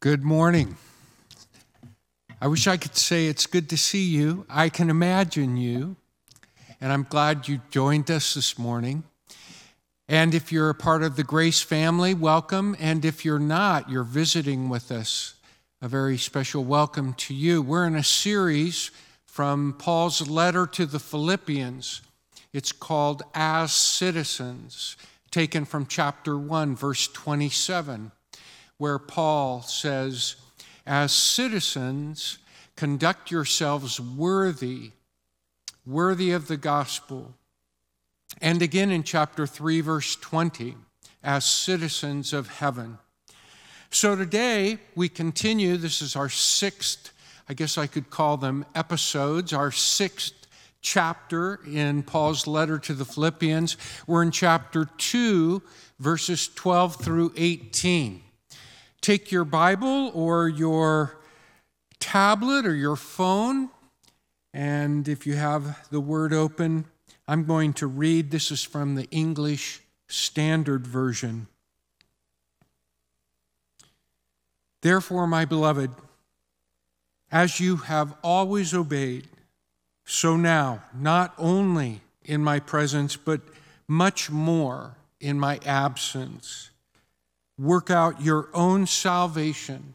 Good 0.00 0.22
morning. 0.22 0.76
I 2.40 2.46
wish 2.46 2.68
I 2.68 2.76
could 2.76 2.94
say 2.94 3.26
it's 3.26 3.46
good 3.46 3.68
to 3.70 3.76
see 3.76 4.04
you. 4.04 4.46
I 4.48 4.68
can 4.68 4.90
imagine 4.90 5.56
you, 5.56 5.96
and 6.80 6.92
I'm 6.92 7.02
glad 7.02 7.48
you 7.48 7.62
joined 7.72 8.08
us 8.08 8.34
this 8.34 8.56
morning. 8.56 9.02
And 10.08 10.36
if 10.36 10.52
you're 10.52 10.70
a 10.70 10.74
part 10.74 11.02
of 11.02 11.16
the 11.16 11.24
Grace 11.24 11.62
family, 11.62 12.14
welcome. 12.14 12.76
And 12.78 13.04
if 13.04 13.24
you're 13.24 13.40
not, 13.40 13.90
you're 13.90 14.04
visiting 14.04 14.68
with 14.68 14.92
us, 14.92 15.34
a 15.82 15.88
very 15.88 16.16
special 16.16 16.62
welcome 16.62 17.12
to 17.14 17.34
you. 17.34 17.60
We're 17.60 17.88
in 17.88 17.96
a 17.96 18.04
series 18.04 18.92
from 19.26 19.74
Paul's 19.80 20.28
letter 20.28 20.64
to 20.68 20.86
the 20.86 21.00
Philippians. 21.00 22.02
It's 22.52 22.70
called 22.70 23.24
As 23.34 23.72
Citizens, 23.72 24.96
taken 25.32 25.64
from 25.64 25.86
chapter 25.86 26.38
1, 26.38 26.76
verse 26.76 27.08
27 27.08 28.12
where 28.78 28.98
Paul 28.98 29.62
says, 29.62 30.36
As 30.86 31.12
citizens, 31.12 32.38
conduct 32.76 33.30
yourselves 33.30 34.00
worthy, 34.00 34.92
worthy 35.84 36.30
of 36.30 36.46
the 36.46 36.56
gospel. 36.56 37.34
And 38.40 38.62
again 38.62 38.90
in 38.90 39.02
chapter 39.02 39.46
3, 39.46 39.80
verse 39.80 40.16
20, 40.16 40.76
as 41.22 41.44
citizens 41.44 42.32
of 42.32 42.48
heaven. 42.48 42.98
So 43.90 44.14
today 44.14 44.78
we 44.94 45.08
continue. 45.08 45.76
This 45.76 46.00
is 46.00 46.14
our 46.14 46.28
sixth, 46.28 47.12
I 47.48 47.54
guess 47.54 47.78
I 47.78 47.86
could 47.88 48.10
call 48.10 48.36
them 48.36 48.64
episodes, 48.74 49.52
our 49.52 49.72
sixth 49.72 50.46
chapter 50.80 51.58
in 51.66 52.04
Paul's 52.04 52.46
letter 52.46 52.78
to 52.78 52.94
the 52.94 53.04
Philippians. 53.04 53.76
We're 54.06 54.22
in 54.22 54.30
chapter 54.30 54.84
2, 54.98 55.62
verses 55.98 56.48
12 56.54 56.96
through 56.96 57.32
18 57.36 58.22
take 59.00 59.30
your 59.32 59.44
Bible 59.44 60.10
or 60.14 60.48
your 60.48 61.16
tablet 61.98 62.66
or 62.66 62.74
your 62.74 62.96
phone, 62.96 63.70
and 64.52 65.08
if 65.08 65.26
you 65.26 65.34
have 65.34 65.88
the 65.90 66.00
word 66.00 66.32
open, 66.32 66.84
I'm 67.26 67.44
going 67.44 67.72
to 67.74 67.86
read. 67.86 68.30
This 68.30 68.50
is 68.50 68.62
from 68.62 68.94
the 68.94 69.08
English 69.10 69.82
Standard 70.08 70.86
Version. 70.86 71.46
Therefore, 74.80 75.26
my 75.26 75.44
beloved, 75.44 75.90
as 77.30 77.60
you 77.60 77.76
have 77.76 78.14
always 78.22 78.72
obeyed, 78.72 79.28
so 80.04 80.36
now, 80.36 80.82
not 80.94 81.34
only 81.36 82.00
in 82.24 82.42
my 82.42 82.60
presence, 82.60 83.16
but 83.16 83.40
much 83.86 84.30
more 84.30 84.96
in 85.20 85.38
my 85.38 85.58
absence, 85.66 86.70
work 87.58 87.90
out 87.90 88.22
your 88.22 88.48
own 88.54 88.86
salvation 88.86 89.94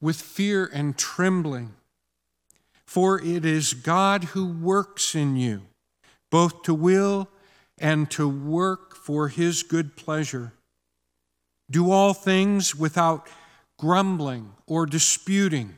with 0.00 0.20
fear 0.20 0.68
and 0.72 0.98
trembling. 0.98 1.72
For 2.84 3.20
it 3.20 3.44
is 3.44 3.72
God 3.72 4.24
who 4.24 4.46
works 4.46 5.14
in 5.14 5.36
you, 5.36 5.62
both 6.30 6.62
to 6.64 6.74
will 6.74 7.28
and 7.78 8.10
to 8.12 8.28
work 8.28 8.94
for 8.94 9.28
his 9.28 9.62
good 9.62 9.96
pleasure. 9.96 10.52
Do 11.70 11.90
all 11.90 12.12
things 12.12 12.76
without 12.76 13.26
grumbling 13.78 14.52
or 14.66 14.86
disputing, 14.86 15.76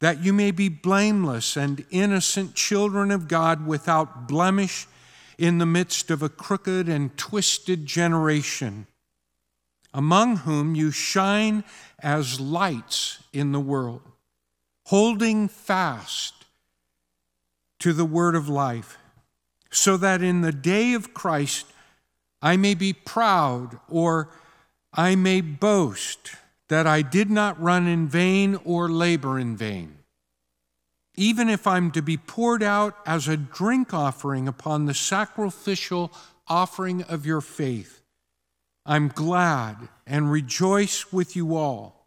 that 0.00 0.22
you 0.22 0.32
may 0.32 0.50
be 0.50 0.68
blameless 0.68 1.56
and 1.56 1.84
innocent 1.90 2.54
children 2.54 3.10
of 3.10 3.26
God 3.26 3.66
without 3.66 4.28
blemish 4.28 4.86
in 5.38 5.58
the 5.58 5.66
midst 5.66 6.10
of 6.10 6.22
a 6.22 6.28
crooked 6.28 6.88
and 6.88 7.16
twisted 7.16 7.86
generation 7.86 8.86
among 9.96 10.36
whom 10.36 10.74
you 10.74 10.90
shine 10.90 11.64
as 12.00 12.38
lights 12.38 13.24
in 13.32 13.52
the 13.52 13.60
world, 13.60 14.02
holding 14.84 15.48
fast 15.48 16.34
to 17.78 17.94
the 17.94 18.04
word 18.04 18.34
of 18.34 18.46
life, 18.46 18.98
so 19.70 19.96
that 19.96 20.20
in 20.20 20.42
the 20.42 20.52
day 20.52 20.92
of 20.92 21.14
Christ 21.14 21.64
I 22.42 22.58
may 22.58 22.74
be 22.74 22.92
proud 22.92 23.80
or 23.88 24.28
I 24.92 25.16
may 25.16 25.40
boast 25.40 26.36
that 26.68 26.86
I 26.86 27.00
did 27.00 27.30
not 27.30 27.60
run 27.60 27.86
in 27.86 28.06
vain 28.06 28.58
or 28.66 28.90
labor 28.90 29.38
in 29.38 29.56
vain. 29.56 29.96
Even 31.14 31.48
if 31.48 31.66
I'm 31.66 31.90
to 31.92 32.02
be 32.02 32.18
poured 32.18 32.62
out 32.62 32.98
as 33.06 33.28
a 33.28 33.36
drink 33.38 33.94
offering 33.94 34.46
upon 34.46 34.84
the 34.84 34.94
sacrificial 34.94 36.12
offering 36.48 37.02
of 37.04 37.24
your 37.24 37.40
faith. 37.40 37.95
I'm 38.86 39.08
glad 39.08 39.88
and 40.06 40.30
rejoice 40.30 41.12
with 41.12 41.34
you 41.34 41.56
all. 41.56 42.06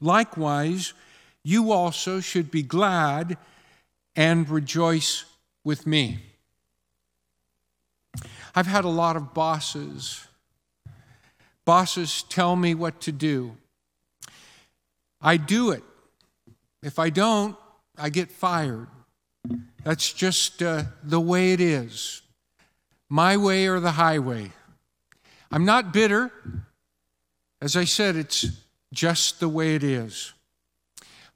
Likewise, 0.00 0.94
you 1.42 1.72
also 1.72 2.20
should 2.20 2.50
be 2.50 2.62
glad 2.62 3.36
and 4.14 4.48
rejoice 4.48 5.24
with 5.64 5.86
me. 5.86 6.20
I've 8.54 8.66
had 8.66 8.84
a 8.84 8.88
lot 8.88 9.16
of 9.16 9.34
bosses. 9.34 10.26
Bosses 11.64 12.22
tell 12.22 12.54
me 12.54 12.74
what 12.74 13.00
to 13.02 13.12
do. 13.12 13.56
I 15.20 15.36
do 15.36 15.70
it. 15.70 15.82
If 16.82 16.98
I 17.00 17.10
don't, 17.10 17.56
I 17.96 18.08
get 18.08 18.30
fired. 18.30 18.86
That's 19.82 20.12
just 20.12 20.62
uh, 20.62 20.84
the 21.02 21.20
way 21.20 21.52
it 21.52 21.60
is. 21.60 22.22
My 23.08 23.36
way 23.36 23.66
or 23.66 23.80
the 23.80 23.92
highway. 23.92 24.52
I'm 25.50 25.64
not 25.64 25.92
bitter. 25.92 26.30
As 27.60 27.76
I 27.76 27.84
said, 27.84 28.16
it's 28.16 28.46
just 28.92 29.40
the 29.40 29.48
way 29.48 29.74
it 29.74 29.82
is. 29.82 30.32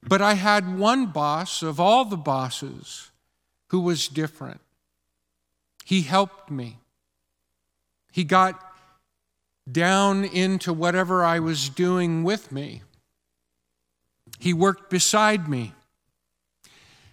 But 0.01 0.21
I 0.21 0.33
had 0.33 0.77
one 0.77 1.07
boss 1.07 1.61
of 1.61 1.79
all 1.79 2.05
the 2.05 2.17
bosses 2.17 3.11
who 3.67 3.79
was 3.79 4.07
different. 4.07 4.61
He 5.85 6.01
helped 6.01 6.51
me. 6.51 6.77
He 8.11 8.23
got 8.23 8.61
down 9.69 10.23
into 10.25 10.73
whatever 10.73 11.23
I 11.23 11.39
was 11.39 11.69
doing 11.69 12.23
with 12.23 12.51
me. 12.51 12.83
He 14.39 14.53
worked 14.53 14.89
beside 14.89 15.47
me. 15.47 15.73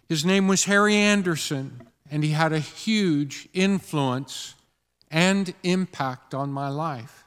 His 0.08 0.24
name 0.24 0.48
was 0.48 0.64
Harry 0.64 0.96
Anderson, 0.96 1.86
and 2.10 2.24
he 2.24 2.30
had 2.30 2.52
a 2.52 2.58
huge 2.58 3.48
influence 3.52 4.56
and 5.10 5.54
impact 5.62 6.34
on 6.34 6.52
my 6.52 6.68
life. 6.68 7.24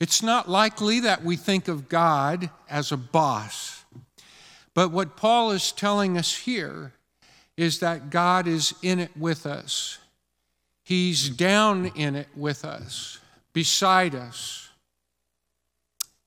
It's 0.00 0.22
not 0.22 0.48
likely 0.48 1.00
that 1.00 1.24
we 1.24 1.36
think 1.36 1.68
of 1.68 1.88
God 1.88 2.50
as 2.68 2.92
a 2.92 2.96
boss, 2.96 3.84
but 4.74 4.90
what 4.90 5.16
Paul 5.16 5.50
is 5.50 5.72
telling 5.72 6.18
us 6.18 6.36
here 6.36 6.92
is 7.56 7.78
that 7.78 8.10
God 8.10 8.46
is 8.48 8.74
in 8.82 8.98
it 8.98 9.16
with 9.16 9.46
us. 9.46 9.98
He's 10.82 11.30
down 11.30 11.86
in 11.86 12.16
it 12.16 12.28
with 12.36 12.64
us, 12.64 13.18
beside 13.52 14.14
us, 14.14 14.70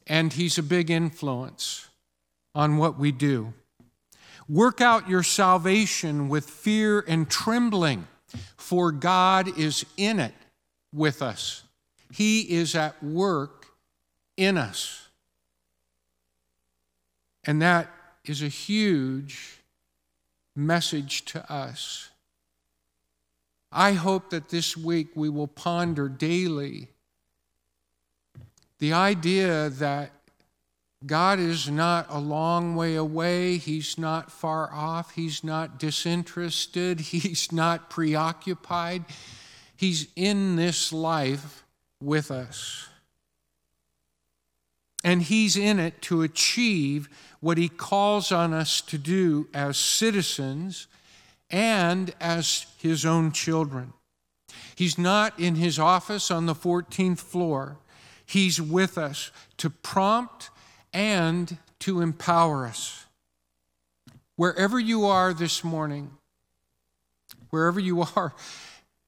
and 0.07 0.33
He's 0.33 0.57
a 0.57 0.63
big 0.63 0.89
influence 0.89 1.89
on 2.55 2.77
what 2.77 2.97
we 2.97 3.11
do. 3.11 3.53
Work 4.49 4.79
out 4.79 5.09
your 5.09 5.23
salvation 5.23 6.29
with 6.29 6.49
fear 6.49 7.03
and 7.07 7.29
trembling 7.29 8.07
for 8.67 8.91
God 8.91 9.57
is 9.57 9.85
in 9.95 10.19
it 10.19 10.33
with 10.93 11.21
us. 11.21 11.63
He 12.11 12.41
is 12.41 12.75
at 12.75 13.01
work 13.01 13.67
in 14.35 14.57
us. 14.57 15.07
And 17.45 17.61
that 17.61 17.87
is 18.25 18.41
a 18.41 18.49
huge 18.49 19.61
message 20.53 21.23
to 21.25 21.49
us. 21.49 22.09
I 23.71 23.93
hope 23.93 24.31
that 24.31 24.49
this 24.49 24.75
week 24.75 25.11
we 25.15 25.29
will 25.29 25.47
ponder 25.47 26.09
daily 26.09 26.89
the 28.79 28.91
idea 28.91 29.69
that 29.69 30.11
God 31.05 31.39
is 31.39 31.69
not 31.69 32.07
a 32.09 32.19
long 32.19 32.75
way 32.75 32.95
away. 32.95 33.57
He's 33.57 33.97
not 33.97 34.31
far 34.31 34.73
off. 34.73 35.11
He's 35.11 35.43
not 35.43 35.77
disinterested. 35.77 36.99
He's 37.01 37.51
not 37.51 37.89
preoccupied. 37.89 39.05
He's 39.75 40.07
in 40.15 40.55
this 40.55 40.91
life 40.91 41.63
with 42.01 42.31
us. 42.31 42.87
And 45.03 45.21
He's 45.21 45.55
in 45.55 45.79
it 45.79 46.01
to 46.03 46.23
achieve 46.23 47.07
what 47.39 47.59
He 47.59 47.69
calls 47.69 48.31
on 48.31 48.51
us 48.51 48.81
to 48.81 48.97
do 48.97 49.47
as 49.53 49.77
citizens 49.77 50.87
and 51.51 52.13
as 52.19 52.65
His 52.79 53.05
own 53.05 53.31
children. 53.31 53.93
He's 54.75 54.97
not 54.97 55.39
in 55.39 55.55
His 55.55 55.77
office 55.77 56.31
on 56.31 56.47
the 56.47 56.55
14th 56.55 57.19
floor, 57.19 57.77
He's 58.25 58.59
with 58.59 58.97
us 58.97 59.31
to 59.57 59.69
prompt 59.69 60.49
and 60.93 61.57
to 61.79 62.01
empower 62.01 62.65
us. 62.65 63.05
Wherever 64.35 64.79
you 64.79 65.05
are 65.05 65.33
this 65.33 65.63
morning, 65.63 66.11
wherever 67.49 67.79
you 67.79 68.01
are 68.15 68.33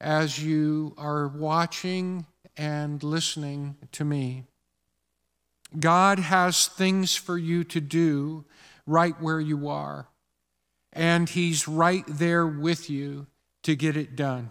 as 0.02 0.44
you 0.44 0.94
are 0.98 1.28
watching 1.28 2.26
and 2.58 3.04
listening 3.04 3.76
to 3.92 4.06
me, 4.06 4.44
God 5.78 6.20
has 6.20 6.68
things 6.68 7.16
for 7.16 7.38
you 7.38 7.64
to 7.66 7.80
do 7.80 8.46
right 8.88 9.20
where 9.22 9.40
you 9.40 9.68
are, 9.68 10.08
and 10.92 11.30
He's 11.30 11.68
right 11.68 12.04
there 12.08 12.48
with 12.48 12.90
you 12.90 13.28
to 13.64 13.76
get 13.76 13.96
it 13.96 14.16
done. 14.16 14.50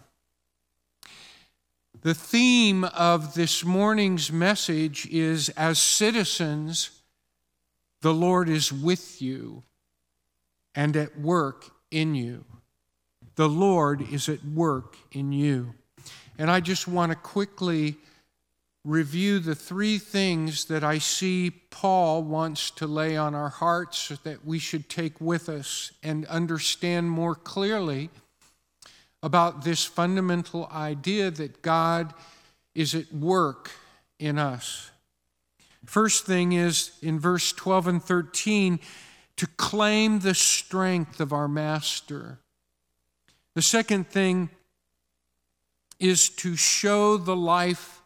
The 2.02 2.14
theme 2.14 2.84
of 2.84 3.34
this 3.34 3.64
morning's 3.64 4.30
message 4.30 5.06
is 5.06 5.48
As 5.50 5.80
citizens, 5.80 6.90
the 8.00 8.14
Lord 8.14 8.48
is 8.48 8.72
with 8.72 9.20
you 9.20 9.62
and 10.74 10.96
at 10.96 11.18
work 11.18 11.70
in 11.90 12.14
you. 12.14 12.44
The 13.34 13.48
Lord 13.48 14.02
is 14.12 14.28
at 14.28 14.44
work 14.44 14.96
in 15.12 15.32
you. 15.32 15.74
And 16.38 16.50
I 16.50 16.60
just 16.60 16.86
want 16.86 17.10
to 17.10 17.16
quickly 17.16 17.96
review 18.84 19.38
the 19.38 19.54
three 19.54 19.98
things 19.98 20.66
that 20.66 20.84
I 20.84 20.98
see 20.98 21.50
Paul 21.50 22.22
wants 22.22 22.70
to 22.72 22.86
lay 22.86 23.16
on 23.16 23.34
our 23.34 23.48
hearts 23.48 24.08
that 24.22 24.44
we 24.44 24.58
should 24.58 24.88
take 24.88 25.20
with 25.20 25.48
us 25.48 25.92
and 26.02 26.24
understand 26.26 27.10
more 27.10 27.34
clearly 27.34 28.10
about 29.22 29.64
this 29.64 29.84
fundamental 29.84 30.68
idea 30.72 31.30
that 31.30 31.60
God 31.60 32.14
is 32.74 32.94
at 32.94 33.12
work 33.12 33.72
in 34.18 34.38
us. 34.38 34.90
First 35.84 36.26
thing 36.26 36.52
is 36.52 36.92
in 37.02 37.18
verse 37.18 37.52
12 37.52 37.86
and 37.86 38.02
13 38.02 38.80
to 39.36 39.46
claim 39.46 40.20
the 40.20 40.34
strength 40.34 41.20
of 41.20 41.32
our 41.32 41.48
master. 41.48 42.38
The 43.54 43.62
second 43.62 44.08
thing 44.08 44.50
is 45.98 46.28
to 46.28 46.56
show 46.56 47.16
the 47.16 47.36
life 47.36 48.02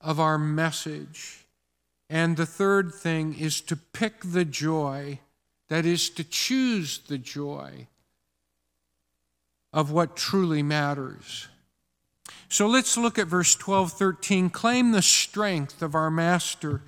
of 0.00 0.20
our 0.20 0.38
message. 0.38 1.44
And 2.08 2.36
the 2.36 2.46
third 2.46 2.94
thing 2.94 3.36
is 3.38 3.60
to 3.62 3.76
pick 3.76 4.20
the 4.22 4.44
joy, 4.44 5.20
that 5.68 5.84
is, 5.84 6.08
to 6.10 6.24
choose 6.24 6.98
the 6.98 7.18
joy 7.18 7.88
of 9.72 9.90
what 9.90 10.16
truly 10.16 10.62
matters. 10.62 11.48
So 12.48 12.66
let's 12.68 12.96
look 12.96 13.18
at 13.18 13.26
verse 13.26 13.54
12, 13.56 13.92
13. 13.92 14.50
Claim 14.50 14.92
the 14.92 15.02
strength 15.02 15.82
of 15.82 15.94
our 15.94 16.10
master. 16.10 16.82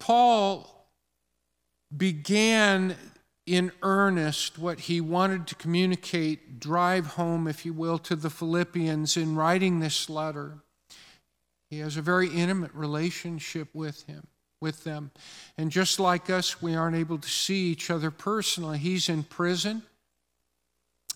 Paul 0.00 0.88
began 1.96 2.96
in 3.46 3.70
earnest 3.82 4.58
what 4.58 4.80
he 4.80 5.00
wanted 5.00 5.46
to 5.48 5.54
communicate, 5.54 6.58
drive 6.58 7.06
home, 7.06 7.46
if 7.46 7.64
you 7.64 7.72
will, 7.72 7.98
to 7.98 8.16
the 8.16 8.30
Philippians 8.30 9.16
in 9.16 9.36
writing 9.36 9.78
this 9.78 10.10
letter. 10.10 10.58
He 11.68 11.78
has 11.78 11.96
a 11.96 12.02
very 12.02 12.28
intimate 12.28 12.74
relationship 12.74 13.68
with 13.72 14.02
him, 14.06 14.26
with 14.60 14.82
them. 14.82 15.12
And 15.56 15.70
just 15.70 16.00
like 16.00 16.28
us, 16.28 16.60
we 16.60 16.74
aren't 16.74 16.96
able 16.96 17.18
to 17.18 17.28
see 17.28 17.70
each 17.70 17.90
other 17.90 18.10
personally. 18.10 18.78
He's 18.78 19.08
in 19.08 19.22
prison 19.22 19.84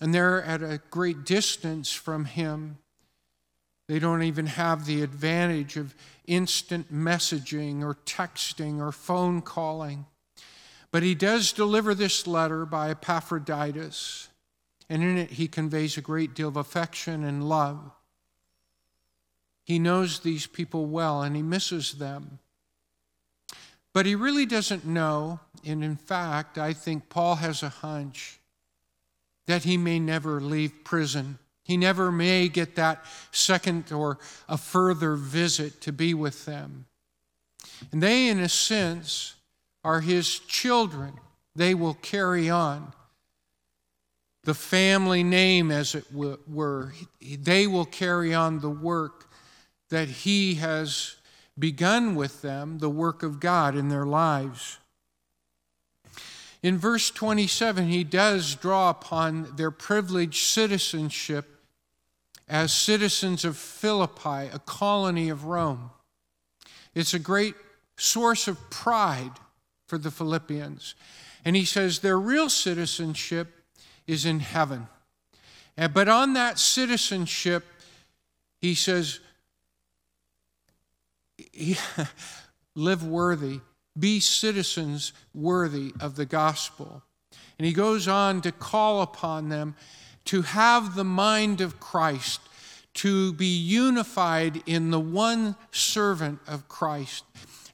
and 0.01 0.13
they're 0.13 0.43
at 0.43 0.61
a 0.61 0.81
great 0.89 1.23
distance 1.23 1.91
from 1.91 2.25
him. 2.25 2.77
They 3.87 3.99
don't 3.99 4.23
even 4.23 4.47
have 4.47 4.85
the 4.85 5.03
advantage 5.03 5.77
of 5.77 5.93
instant 6.25 6.91
messaging 6.93 7.83
or 7.83 7.95
texting 8.05 8.79
or 8.79 8.91
phone 8.91 9.41
calling. 9.41 10.05
But 10.91 11.03
he 11.03 11.13
does 11.13 11.51
deliver 11.51 11.93
this 11.93 12.25
letter 12.25 12.65
by 12.65 12.89
Epaphroditus, 12.89 14.29
and 14.89 15.03
in 15.03 15.17
it 15.17 15.31
he 15.31 15.47
conveys 15.47 15.97
a 15.97 16.01
great 16.01 16.33
deal 16.33 16.47
of 16.47 16.57
affection 16.57 17.23
and 17.23 17.47
love. 17.47 17.91
He 19.63 19.77
knows 19.79 20.19
these 20.19 20.47
people 20.47 20.85
well 20.85 21.21
and 21.21 21.35
he 21.35 21.41
misses 21.41 21.93
them. 21.93 22.39
But 23.93 24.05
he 24.05 24.13
really 24.13 24.45
doesn't 24.45 24.85
know, 24.85 25.39
and 25.65 25.83
in 25.83 25.95
fact, 25.95 26.57
I 26.57 26.73
think 26.73 27.09
Paul 27.09 27.35
has 27.35 27.63
a 27.63 27.69
hunch 27.69 28.39
that 29.47 29.63
he 29.63 29.77
may 29.77 29.99
never 29.99 30.41
leave 30.41 30.83
prison. 30.83 31.39
He 31.65 31.77
never 31.77 32.11
may 32.11 32.47
get 32.47 32.75
that 32.75 33.03
second 33.31 33.91
or 33.91 34.19
a 34.47 34.55
further 34.55 35.15
visit 35.15 35.81
to 35.81 35.91
be 35.91 36.13
with 36.13 36.45
them. 36.45 36.85
And 37.91 38.03
they, 38.03 38.29
in 38.29 38.39
a 38.39 38.47
sense, 38.47 39.33
are 39.83 40.01
his 40.01 40.37
children. 40.39 41.13
They 41.55 41.73
will 41.73 41.95
carry 41.95 42.51
on 42.51 42.93
the 44.43 44.53
family 44.53 45.23
name, 45.23 45.71
as 45.71 45.95
it 45.95 46.05
were. 46.13 46.93
They 47.19 47.65
will 47.65 47.85
carry 47.85 48.31
on 48.31 48.59
the 48.59 48.69
work 48.69 49.27
that 49.89 50.07
he 50.07 50.55
has 50.55 51.15
begun 51.57 52.13
with 52.13 52.43
them, 52.43 52.77
the 52.77 52.91
work 52.91 53.23
of 53.23 53.39
God 53.39 53.75
in 53.75 53.89
their 53.89 54.05
lives. 54.05 54.77
In 56.61 56.77
verse 56.77 57.09
27, 57.09 57.87
he 57.87 58.03
does 58.03 58.53
draw 58.53 58.91
upon 58.91 59.55
their 59.55 59.71
privileged 59.71 60.45
citizenship 60.45 61.54
as 62.47 62.73
citizens 62.73 63.43
of 63.43 63.57
Philippi, 63.57 64.49
a 64.53 64.61
colony 64.65 65.29
of 65.29 65.45
Rome. 65.45 65.89
It's 66.93 67.13
a 67.13 67.19
great 67.19 67.55
source 67.97 68.47
of 68.47 68.69
pride 68.69 69.31
for 69.87 69.97
the 69.97 70.11
Philippians. 70.11 70.95
And 71.43 71.55
he 71.55 71.65
says 71.65 71.99
their 71.99 72.19
real 72.19 72.49
citizenship 72.49 73.47
is 74.07 74.25
in 74.25 74.39
heaven. 74.39 74.87
But 75.75 76.07
on 76.07 76.33
that 76.33 76.59
citizenship, 76.59 77.65
he 78.61 78.75
says, 78.75 79.19
live 82.75 83.05
worthy 83.05 83.59
be 83.97 84.19
citizens 84.19 85.13
worthy 85.33 85.93
of 85.99 86.15
the 86.15 86.25
gospel. 86.25 87.03
And 87.57 87.65
he 87.65 87.73
goes 87.73 88.07
on 88.07 88.41
to 88.41 88.51
call 88.51 89.01
upon 89.01 89.49
them 89.49 89.75
to 90.25 90.41
have 90.41 90.95
the 90.95 91.03
mind 91.03 91.61
of 91.61 91.79
Christ, 91.79 92.41
to 92.95 93.33
be 93.33 93.45
unified 93.45 94.63
in 94.65 94.91
the 94.91 94.99
one 94.99 95.55
servant 95.71 96.39
of 96.47 96.67
Christ. 96.67 97.23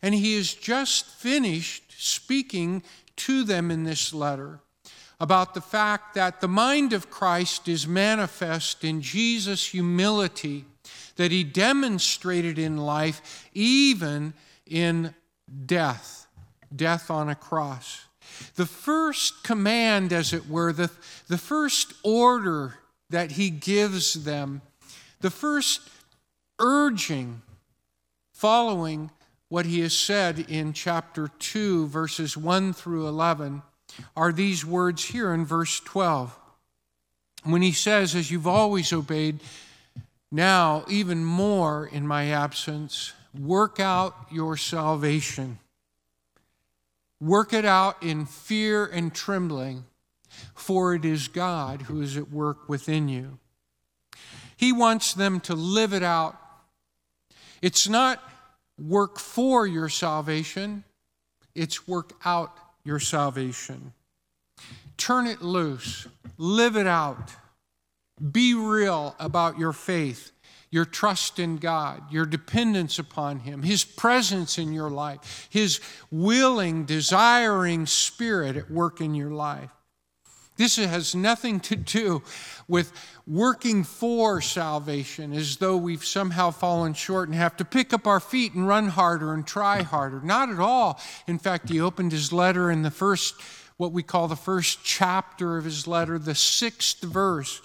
And 0.02 0.16
he 0.16 0.36
has 0.36 0.54
just 0.54 1.06
finished 1.06 1.94
speaking 1.98 2.84
to 3.18 3.44
them 3.44 3.70
in 3.70 3.84
this 3.84 4.14
letter 4.14 4.60
about 5.20 5.54
the 5.54 5.62
fact 5.62 6.16
that 6.16 6.42
the 6.42 6.48
mind 6.48 6.94
of 6.94 7.12
Christ 7.12 7.68
is 7.68 7.88
manifest 7.88 8.84
in 8.84 9.02
Jesus' 9.02 9.68
humility 9.68 10.66
that 11.16 11.32
he 11.32 11.44
demonstrated 11.44 12.58
in 12.58 12.78
life, 12.78 13.48
even 13.54 14.34
in 14.66 15.14
death, 15.68 16.26
death 16.76 17.12
on 17.12 17.30
a 17.30 17.36
cross. 17.36 18.06
The 18.56 18.66
first 18.66 19.44
command, 19.44 20.14
as 20.14 20.34
it 20.34 20.50
were, 20.50 20.74
the, 20.74 20.92
the 21.28 21.38
first 21.38 21.94
order 22.04 22.76
that 23.10 23.32
he 23.32 23.50
gives 23.50 24.24
them, 24.24 24.62
the 25.20 25.30
first 25.30 25.82
urging 26.60 27.42
following 28.32 29.12
what 29.50 29.66
he 29.66 29.82
has 29.82 29.94
said 29.94 30.40
in 30.48 30.74
chapter 30.74 31.28
2, 31.28 31.88
verses 31.88 32.38
1 32.38 32.74
through 32.74 33.08
11, 33.08 33.62
are 34.16 34.32
these 34.32 34.66
words 34.66 35.04
here 35.06 35.34
in 35.34 35.46
verse 35.46 35.80
12. 35.82 36.38
When 37.44 37.62
he 37.62 37.72
says, 37.72 38.16
As 38.16 38.32
you've 38.32 38.48
always 38.48 38.94
obeyed, 38.94 39.42
now 40.32 40.86
even 40.88 41.26
more 41.26 41.86
in 41.86 42.08
my 42.08 42.28
absence, 42.28 43.14
work 43.38 43.80
out 43.80 44.16
your 44.32 44.56
salvation. 44.56 45.60
Work 47.22 47.54
it 47.54 47.66
out 47.66 48.02
in 48.02 48.26
fear 48.26 48.84
and 48.84 49.14
trembling, 49.14 49.86
for 50.56 50.96
it 50.96 51.06
is 51.06 51.28
God 51.28 51.84
who 51.84 52.02
is 52.02 52.18
at 52.18 52.32
work 52.32 52.68
within 52.68 53.08
you. 53.08 53.38
He 54.58 54.74
wants 54.74 55.14
them 55.14 55.40
to 55.42 55.54
live 55.54 55.94
it 55.94 56.02
out. 56.02 56.36
It's 57.62 57.88
not 57.88 58.24
work 58.80 59.20
for 59.20 59.68
your 59.68 59.88
salvation, 59.88 60.84
it's 61.54 61.88
work 61.88 62.14
out 62.26 62.58
your 62.84 63.00
salvation. 63.00 63.94
Turn 64.98 65.28
it 65.28 65.44
loose, 65.44 66.08
live 66.40 66.76
it 66.76 66.88
out, 66.88 67.36
be 68.32 68.56
real 68.56 69.16
about 69.20 69.60
your 69.60 69.74
faith 69.74 70.32
your 70.72 70.86
trust 70.86 71.38
in 71.38 71.58
God, 71.58 72.02
your 72.12 72.26
dependence 72.26 72.98
upon 72.98 73.42
Him, 73.42 73.62
His 73.62 73.84
presence 73.84 74.58
in 74.58 74.72
your 74.72 74.90
life, 74.90 75.48
His 75.50 75.82
willing, 76.10 76.86
desiring 76.86 77.86
spirit 77.86 78.56
at 78.56 78.72
work 78.72 79.02
in 79.02 79.14
your 79.14 79.32
life. 79.32 79.70
This 80.58 80.78
has 80.78 81.16
nothing 81.16 81.60
to 81.62 81.76
do 81.76 82.22
with 82.68 82.94
working 83.26 83.84
for 83.84 84.42
salvation 84.42 85.34
as 85.34 85.58
though 85.58 85.76
we've 85.76 86.06
somehow 86.06 86.52
fallen 86.52 86.94
short 86.94 87.30
and 87.30 87.36
have 87.36 87.58
to 87.58 87.66
pick 87.66 87.94
up 87.94 88.06
our 88.06 88.20
feet 88.20 88.54
and 88.54 88.68
run 88.68 88.90
harder 88.90 89.34
and 89.34 89.46
try 89.46 89.82
harder. 89.82 90.22
Not 90.22 90.50
at 90.50 90.60
all. 90.60 91.02
In 91.28 91.40
fact, 91.40 91.70
he 91.70 91.82
opened 91.82 92.12
his 92.12 92.32
letter 92.32 92.70
in 92.70 92.84
the 92.84 92.92
first, 92.92 93.36
what 93.78 93.92
we 93.92 94.04
call 94.04 94.28
the 94.28 94.36
first 94.36 94.84
chapter 94.84 95.58
of 95.58 95.66
his 95.66 95.88
letter, 95.88 96.20
the 96.20 96.36
sixth 96.36 97.02
verse 97.02 97.62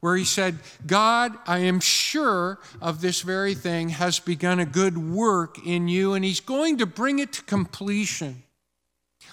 where 0.00 0.16
he 0.16 0.24
said, 0.24 0.58
God, 0.86 1.36
I 1.46 1.58
am 1.58 1.80
sure 1.80 2.58
of 2.80 3.00
this 3.00 3.22
very 3.22 3.54
thing, 3.54 3.88
has 3.90 4.20
begun 4.20 4.60
a 4.60 4.66
good 4.66 4.96
work 4.96 5.64
in 5.66 5.88
you, 5.88 6.14
and 6.14 6.24
he's 6.24 6.40
going 6.40 6.78
to 6.78 6.86
bring 6.86 7.18
it 7.18 7.32
to 7.34 7.42
completion. 7.42 8.42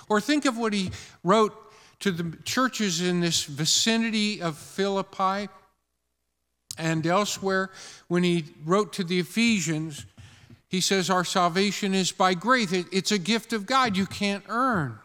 Or 0.09 0.19
think 0.19 0.45
of 0.45 0.57
what 0.57 0.73
he 0.73 0.91
wrote 1.23 1.53
to 1.99 2.11
the 2.11 2.37
churches 2.43 3.01
in 3.01 3.19
this 3.19 3.43
vicinity 3.43 4.41
of 4.41 4.57
Philippi 4.57 5.49
and 6.77 7.05
elsewhere 7.05 7.71
when 8.07 8.23
he 8.23 8.45
wrote 8.65 8.93
to 8.93 9.03
the 9.03 9.19
Ephesians. 9.19 10.05
He 10.67 10.81
says, 10.81 11.09
Our 11.09 11.23
salvation 11.23 11.93
is 11.93 12.11
by 12.11 12.33
grace. 12.33 12.71
It's 12.71 13.11
a 13.11 13.17
gift 13.17 13.53
of 13.53 13.65
God 13.65 13.95
you 13.95 14.05
can't 14.05 14.43
earn. 14.49 14.99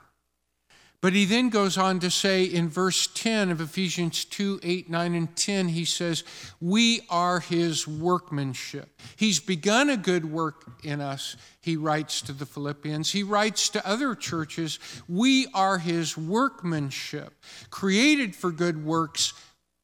But 1.03 1.15
he 1.15 1.25
then 1.25 1.49
goes 1.49 1.79
on 1.79 1.99
to 2.01 2.11
say 2.11 2.45
in 2.45 2.69
verse 2.69 3.07
10 3.15 3.51
of 3.51 3.61
Ephesians 3.61 4.27
2 4.27 4.61
8, 4.63 4.91
9, 4.91 5.15
and 5.15 5.35
10, 5.35 5.69
he 5.69 5.87
says, 5.87 6.25
We 6.61 7.01
are 7.09 7.41
his 7.41 7.89
workmanship. 7.89 9.01
He's 9.17 9.41
begun 9.41 9.89
a 9.89 9.97
good 9.97 10.31
work 10.31 10.71
in 10.85 11.01
us, 11.01 11.37
he 11.63 11.77
writes 11.77 12.21
to 12.23 12.33
the 12.33 12.45
Philippians. 12.45 13.11
He 13.11 13.23
writes 13.23 13.71
to 13.71 13.87
other 13.89 14.15
churches, 14.15 14.79
We 15.09 15.47
are 15.55 15.79
his 15.79 16.19
workmanship, 16.19 17.33
created 17.71 18.37
for 18.37 18.51
good 18.51 18.85
works 18.85 19.33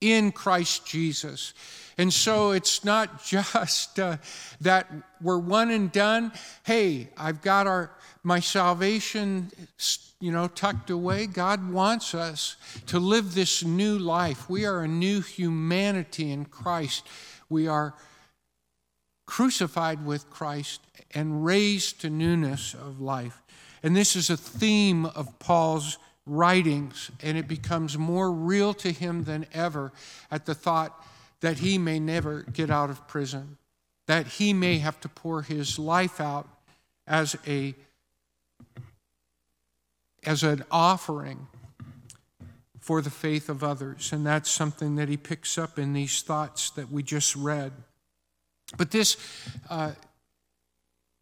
in 0.03 0.33
Christ 0.33 0.87
Jesus. 0.87 1.55
And 1.97 2.13
so 2.13 2.51
it's 2.51 2.85
not 2.85 3.25
just 3.25 3.99
uh, 3.99 4.19
that 4.61 4.87
we're 5.23 5.39
one 5.39 5.71
and 5.71 5.91
done. 5.91 6.33
Hey, 6.65 7.09
I've 7.17 7.41
got 7.41 7.67
our 7.67 7.91
my 8.23 8.41
salvation 8.41 9.51
you 10.21 10.33
know, 10.33 10.49
tucked 10.49 10.91
away. 10.91 11.27
God 11.27 11.71
wants 11.71 12.15
us 12.15 12.57
to 12.87 12.99
live 12.99 13.35
this 13.35 13.65
new 13.65 13.99
life. 13.99 14.49
We 14.49 14.65
are 14.65 14.81
a 14.81 14.89
new 14.89 15.21
humanity 15.21 16.31
in 16.31 16.47
Christ. 16.47 17.07
We 17.49 17.69
are 17.69 17.95
crucified 19.27 20.07
with 20.07 20.31
Christ 20.31 20.81
and 21.15 21.45
raised 21.45 22.01
to 22.01 22.11
newness 22.11 22.75
of 22.75 23.01
life. 23.01 23.43
And 23.83 23.95
this 23.95 24.17
is 24.17 24.31
a 24.31 24.37
theme 24.37 25.05
of 25.07 25.39
Paul's 25.39 25.99
writings, 26.27 27.11
and 27.23 27.39
it 27.39 27.47
becomes 27.47 27.97
more 27.97 28.33
real 28.33 28.75
to 28.75 28.91
him 28.91 29.25
than 29.25 29.47
ever 29.53 29.93
at 30.31 30.47
the 30.47 30.55
thought 30.55 31.05
that 31.41 31.59
he 31.59 31.79
may 31.79 32.01
never 32.01 32.43
get 32.43 32.71
out 32.71 32.91
of 32.91 33.07
prison, 33.07 33.59
that 34.07 34.27
he 34.27 34.53
may 34.53 34.79
have 34.79 34.99
to 35.01 35.09
pour 35.09 35.43
his 35.43 35.79
life 35.79 36.21
out 36.21 36.49
as 37.07 37.37
a 37.47 37.75
as 40.27 40.43
an 40.43 40.65
offering 40.71 41.47
for 42.81 43.01
the 43.01 43.11
faith 43.11 43.49
of 43.49 43.65
others. 43.65 44.13
And 44.13 44.27
that's 44.27 44.51
something 44.51 44.97
that 44.97 45.09
he 45.09 45.17
picks 45.17 45.59
up 45.59 45.79
in 45.79 45.93
these 45.93 46.23
thoughts 46.23 46.71
that 46.71 46.91
we 46.91 47.03
just 47.03 47.35
read. 47.35 47.73
But 48.77 48.91
this, 48.91 49.17
uh, 49.71 49.93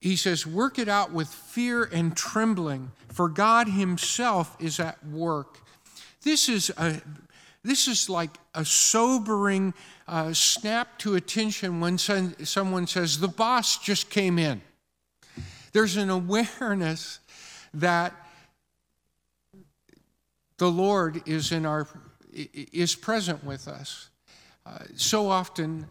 he 0.00 0.16
says, 0.16 0.46
work 0.46 0.78
it 0.78 0.88
out 0.88 1.12
with 1.12 1.28
fear 1.28 1.84
and 1.84 2.16
trembling, 2.16 2.90
for 3.08 3.28
God 3.28 3.68
himself 3.68 4.56
is 4.60 4.80
at 4.80 5.04
work. 5.06 5.58
This 6.22 6.48
is 6.48 6.70
a 6.76 7.00
this 7.64 7.88
is 7.88 8.10
like 8.10 8.30
a 8.54 8.64
sobering 8.64 9.72
uh, 10.06 10.34
snap 10.34 10.98
to 10.98 11.14
attention 11.14 11.80
when 11.80 11.96
some, 11.96 12.34
someone 12.44 12.86
says, 12.86 13.18
The 13.18 13.28
boss 13.28 13.78
just 13.78 14.10
came 14.10 14.38
in. 14.38 14.60
There's 15.72 15.96
an 15.96 16.10
awareness 16.10 17.20
that 17.72 18.14
the 20.58 20.70
Lord 20.70 21.22
is 21.26 21.52
in 21.52 21.66
our 21.66 21.86
is 22.32 22.94
present 22.94 23.44
with 23.44 23.68
us. 23.68 24.10
Uh, 24.66 24.78
so 24.96 25.28
often 25.28 25.86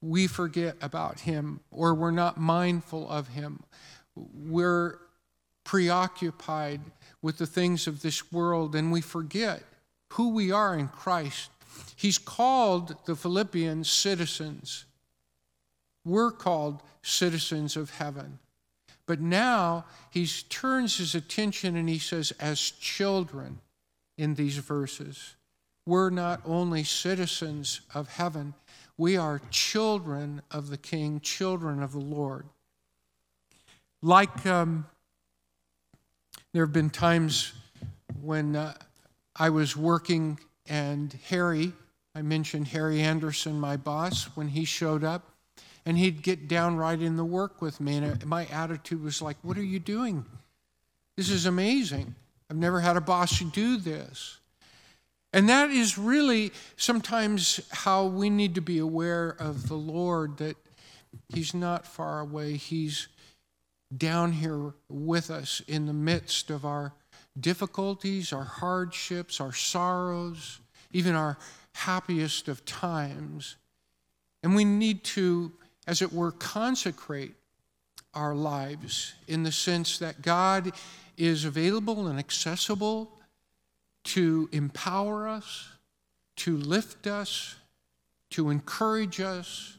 we 0.00 0.26
forget 0.26 0.76
about 0.82 1.20
him 1.20 1.60
or 1.70 1.94
we're 1.94 2.10
not 2.10 2.38
mindful 2.38 3.08
of 3.08 3.28
him. 3.28 3.62
We're 4.16 4.98
preoccupied 5.62 6.80
with 7.22 7.38
the 7.38 7.46
things 7.46 7.86
of 7.86 8.02
this 8.02 8.32
world 8.32 8.74
and 8.74 8.90
we 8.92 9.00
forget 9.00 9.62
who 10.12 10.30
we 10.30 10.50
are 10.50 10.76
in 10.76 10.88
Christ. 10.88 11.50
He's 11.96 12.18
called 12.18 12.96
the 13.06 13.16
Philippians 13.16 13.90
citizens. 13.90 14.84
We're 16.04 16.32
called 16.32 16.82
citizens 17.02 17.76
of 17.76 17.90
heaven. 17.90 18.38
But 19.06 19.20
now 19.20 19.84
he 20.10 20.26
turns 20.26 20.98
his 20.98 21.14
attention 21.14 21.76
and 21.76 21.88
he 21.88 21.98
says, 21.98 22.32
as 22.40 22.60
children 22.60 23.60
in 24.16 24.34
these 24.34 24.58
verses. 24.58 25.34
We're 25.86 26.10
not 26.10 26.40
only 26.44 26.84
citizens 26.84 27.80
of 27.94 28.08
heaven, 28.08 28.54
we 28.96 29.16
are 29.16 29.40
children 29.50 30.42
of 30.50 30.70
the 30.70 30.78
King, 30.78 31.20
children 31.20 31.82
of 31.82 31.92
the 31.92 31.98
Lord. 31.98 32.46
Like 34.00 34.46
um, 34.46 34.86
there 36.52 36.64
have 36.64 36.72
been 36.72 36.90
times 36.90 37.52
when 38.20 38.56
uh, 38.56 38.74
I 39.36 39.50
was 39.50 39.76
working 39.76 40.38
and 40.66 41.18
Harry, 41.28 41.72
I 42.14 42.22
mentioned 42.22 42.68
Harry 42.68 43.00
Anderson, 43.00 43.58
my 43.58 43.76
boss, 43.76 44.24
when 44.36 44.48
he 44.48 44.64
showed 44.64 45.04
up, 45.04 45.30
and 45.84 45.98
he'd 45.98 46.22
get 46.22 46.48
down 46.48 46.76
right 46.76 47.00
in 47.00 47.16
the 47.16 47.24
work 47.24 47.60
with 47.60 47.80
me. 47.80 47.96
And 47.96 48.24
my 48.26 48.46
attitude 48.46 49.02
was 49.02 49.20
like, 49.20 49.36
What 49.42 49.58
are 49.58 49.64
you 49.64 49.78
doing? 49.78 50.24
This 51.16 51.28
is 51.28 51.46
amazing. 51.46 52.14
I've 52.50 52.56
never 52.56 52.80
had 52.80 52.96
a 52.96 53.00
boss 53.00 53.38
do 53.38 53.76
this. 53.76 54.38
And 55.32 55.48
that 55.48 55.70
is 55.70 55.98
really 55.98 56.52
sometimes 56.76 57.60
how 57.70 58.06
we 58.06 58.30
need 58.30 58.54
to 58.54 58.60
be 58.60 58.78
aware 58.78 59.30
of 59.38 59.68
the 59.68 59.74
Lord 59.74 60.38
that 60.38 60.56
He's 61.28 61.54
not 61.54 61.86
far 61.86 62.20
away. 62.20 62.54
He's 62.56 63.08
down 63.96 64.32
here 64.32 64.74
with 64.88 65.30
us 65.30 65.62
in 65.66 65.86
the 65.86 65.92
midst 65.92 66.50
of 66.50 66.64
our 66.64 66.92
difficulties, 67.38 68.32
our 68.32 68.44
hardships, 68.44 69.40
our 69.40 69.52
sorrows, 69.52 70.60
even 70.92 71.14
our 71.14 71.36
happiest 71.74 72.48
of 72.48 72.64
times. 72.64 73.56
And 74.42 74.54
we 74.54 74.64
need 74.64 75.04
to, 75.04 75.52
as 75.86 76.02
it 76.02 76.12
were, 76.12 76.32
consecrate 76.32 77.34
our 78.14 78.34
lives 78.34 79.14
in 79.26 79.42
the 79.42 79.52
sense 79.52 79.98
that 79.98 80.22
God 80.22 80.72
is 81.16 81.44
available 81.44 82.06
and 82.06 82.18
accessible 82.18 83.10
to 84.04 84.48
empower 84.52 85.26
us, 85.28 85.68
to 86.36 86.56
lift 86.56 87.06
us, 87.06 87.56
to 88.30 88.50
encourage 88.50 89.20
us, 89.20 89.78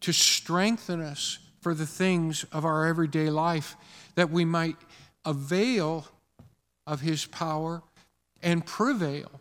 to 0.00 0.12
strengthen 0.12 1.00
us 1.00 1.38
for 1.60 1.74
the 1.74 1.86
things 1.86 2.44
of 2.52 2.64
our 2.64 2.86
everyday 2.86 3.30
life, 3.30 3.76
that 4.14 4.30
we 4.30 4.44
might 4.44 4.76
avail 5.24 6.06
of 6.86 7.00
His 7.00 7.24
power 7.24 7.82
and 8.42 8.64
prevail 8.66 9.40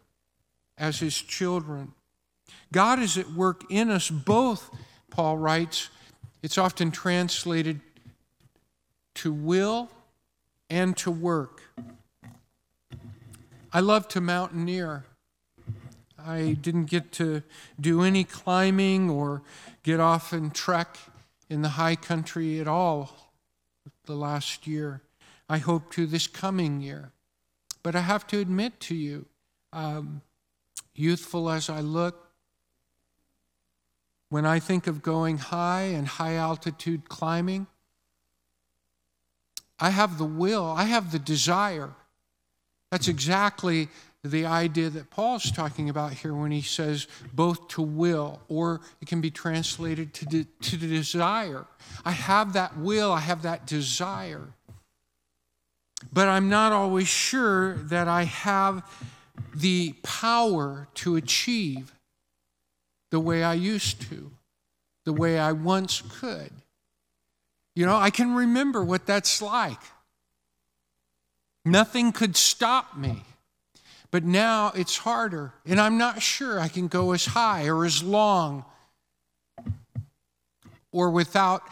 as 0.77 0.99
His 0.99 1.15
children. 1.15 1.93
God 2.71 2.99
is 2.99 3.17
at 3.17 3.31
work 3.31 3.63
in 3.69 3.91
us 3.91 4.09
both, 4.09 4.69
Paul 5.11 5.37
writes. 5.37 5.89
It's 6.41 6.57
often 6.57 6.91
translated 6.91 7.81
to 9.15 9.31
will 9.31 9.89
and 10.69 10.95
to 10.97 11.11
work. 11.11 11.61
I 13.71 13.79
love 13.79 14.07
to 14.09 14.21
mountaineer. 14.21 15.05
I 16.17 16.57
didn't 16.61 16.85
get 16.85 17.11
to 17.13 17.43
do 17.79 18.01
any 18.03 18.23
climbing 18.23 19.09
or 19.09 19.41
get 19.83 19.99
off 19.99 20.31
and 20.31 20.53
trek 20.53 20.97
in 21.49 21.61
the 21.61 21.69
high 21.69 21.95
country 21.95 22.59
at 22.59 22.67
all 22.67 23.33
the 24.05 24.15
last 24.15 24.67
year. 24.67 25.01
I 25.49 25.57
hope 25.57 25.91
to 25.93 26.05
this 26.05 26.27
coming 26.27 26.81
year. 26.81 27.11
But 27.81 27.95
I 27.95 28.01
have 28.01 28.25
to 28.27 28.39
admit 28.39 28.79
to 28.81 28.95
you, 28.95 29.25
um, 29.73 30.21
youthful 30.95 31.49
as 31.49 31.69
I 31.69 31.81
look, 31.81 32.29
when 34.29 34.45
I 34.45 34.59
think 34.59 34.87
of 34.87 35.03
going 35.03 35.37
high 35.37 35.83
and 35.83 36.07
high 36.07 36.35
altitude 36.35 37.09
climbing, 37.09 37.67
I 39.83 39.89
have 39.89 40.17
the 40.17 40.23
will, 40.23 40.65
I 40.65 40.85
have 40.85 41.11
the 41.11 41.19
desire. 41.19 41.89
That's 42.89 43.09
exactly 43.09 43.89
the 44.23 44.45
idea 44.45 44.89
that 44.89 45.09
Paul's 45.09 45.51
talking 45.51 45.89
about 45.89 46.13
here 46.13 46.33
when 46.33 46.51
he 46.51 46.61
says 46.61 47.05
both 47.33 47.67
to 47.67 47.81
will, 47.81 48.39
or 48.47 48.79
it 49.01 49.09
can 49.09 49.19
be 49.19 49.29
translated 49.29 50.13
to, 50.13 50.25
de- 50.25 50.47
to 50.61 50.77
desire. 50.77 51.65
I 52.05 52.11
have 52.11 52.53
that 52.53 52.77
will, 52.77 53.11
I 53.11 53.19
have 53.19 53.41
that 53.41 53.67
desire. 53.67 54.47
But 56.13 56.29
I'm 56.29 56.47
not 56.47 56.71
always 56.71 57.09
sure 57.09 57.73
that 57.73 58.07
I 58.07 58.23
have 58.23 58.89
the 59.53 59.95
power 60.01 60.87
to 60.93 61.17
achieve 61.17 61.91
the 63.11 63.19
way 63.19 63.43
I 63.43 63.55
used 63.55 64.01
to, 64.03 64.31
the 65.03 65.11
way 65.11 65.37
I 65.37 65.51
once 65.51 66.01
could. 66.21 66.51
You 67.75 67.85
know, 67.85 67.95
I 67.95 68.09
can 68.09 68.35
remember 68.35 68.83
what 68.83 69.05
that's 69.05 69.41
like. 69.41 69.79
Nothing 71.65 72.11
could 72.11 72.35
stop 72.35 72.97
me. 72.97 73.23
But 74.11 74.23
now 74.23 74.71
it's 74.75 74.97
harder, 74.97 75.53
and 75.65 75.81
I'm 75.81 75.97
not 75.97 76.21
sure 76.21 76.59
I 76.59 76.67
can 76.67 76.87
go 76.87 77.13
as 77.13 77.25
high 77.25 77.65
or 77.67 77.83
as 77.83 78.03
long 78.03 78.63
or 80.91 81.09
without 81.09 81.63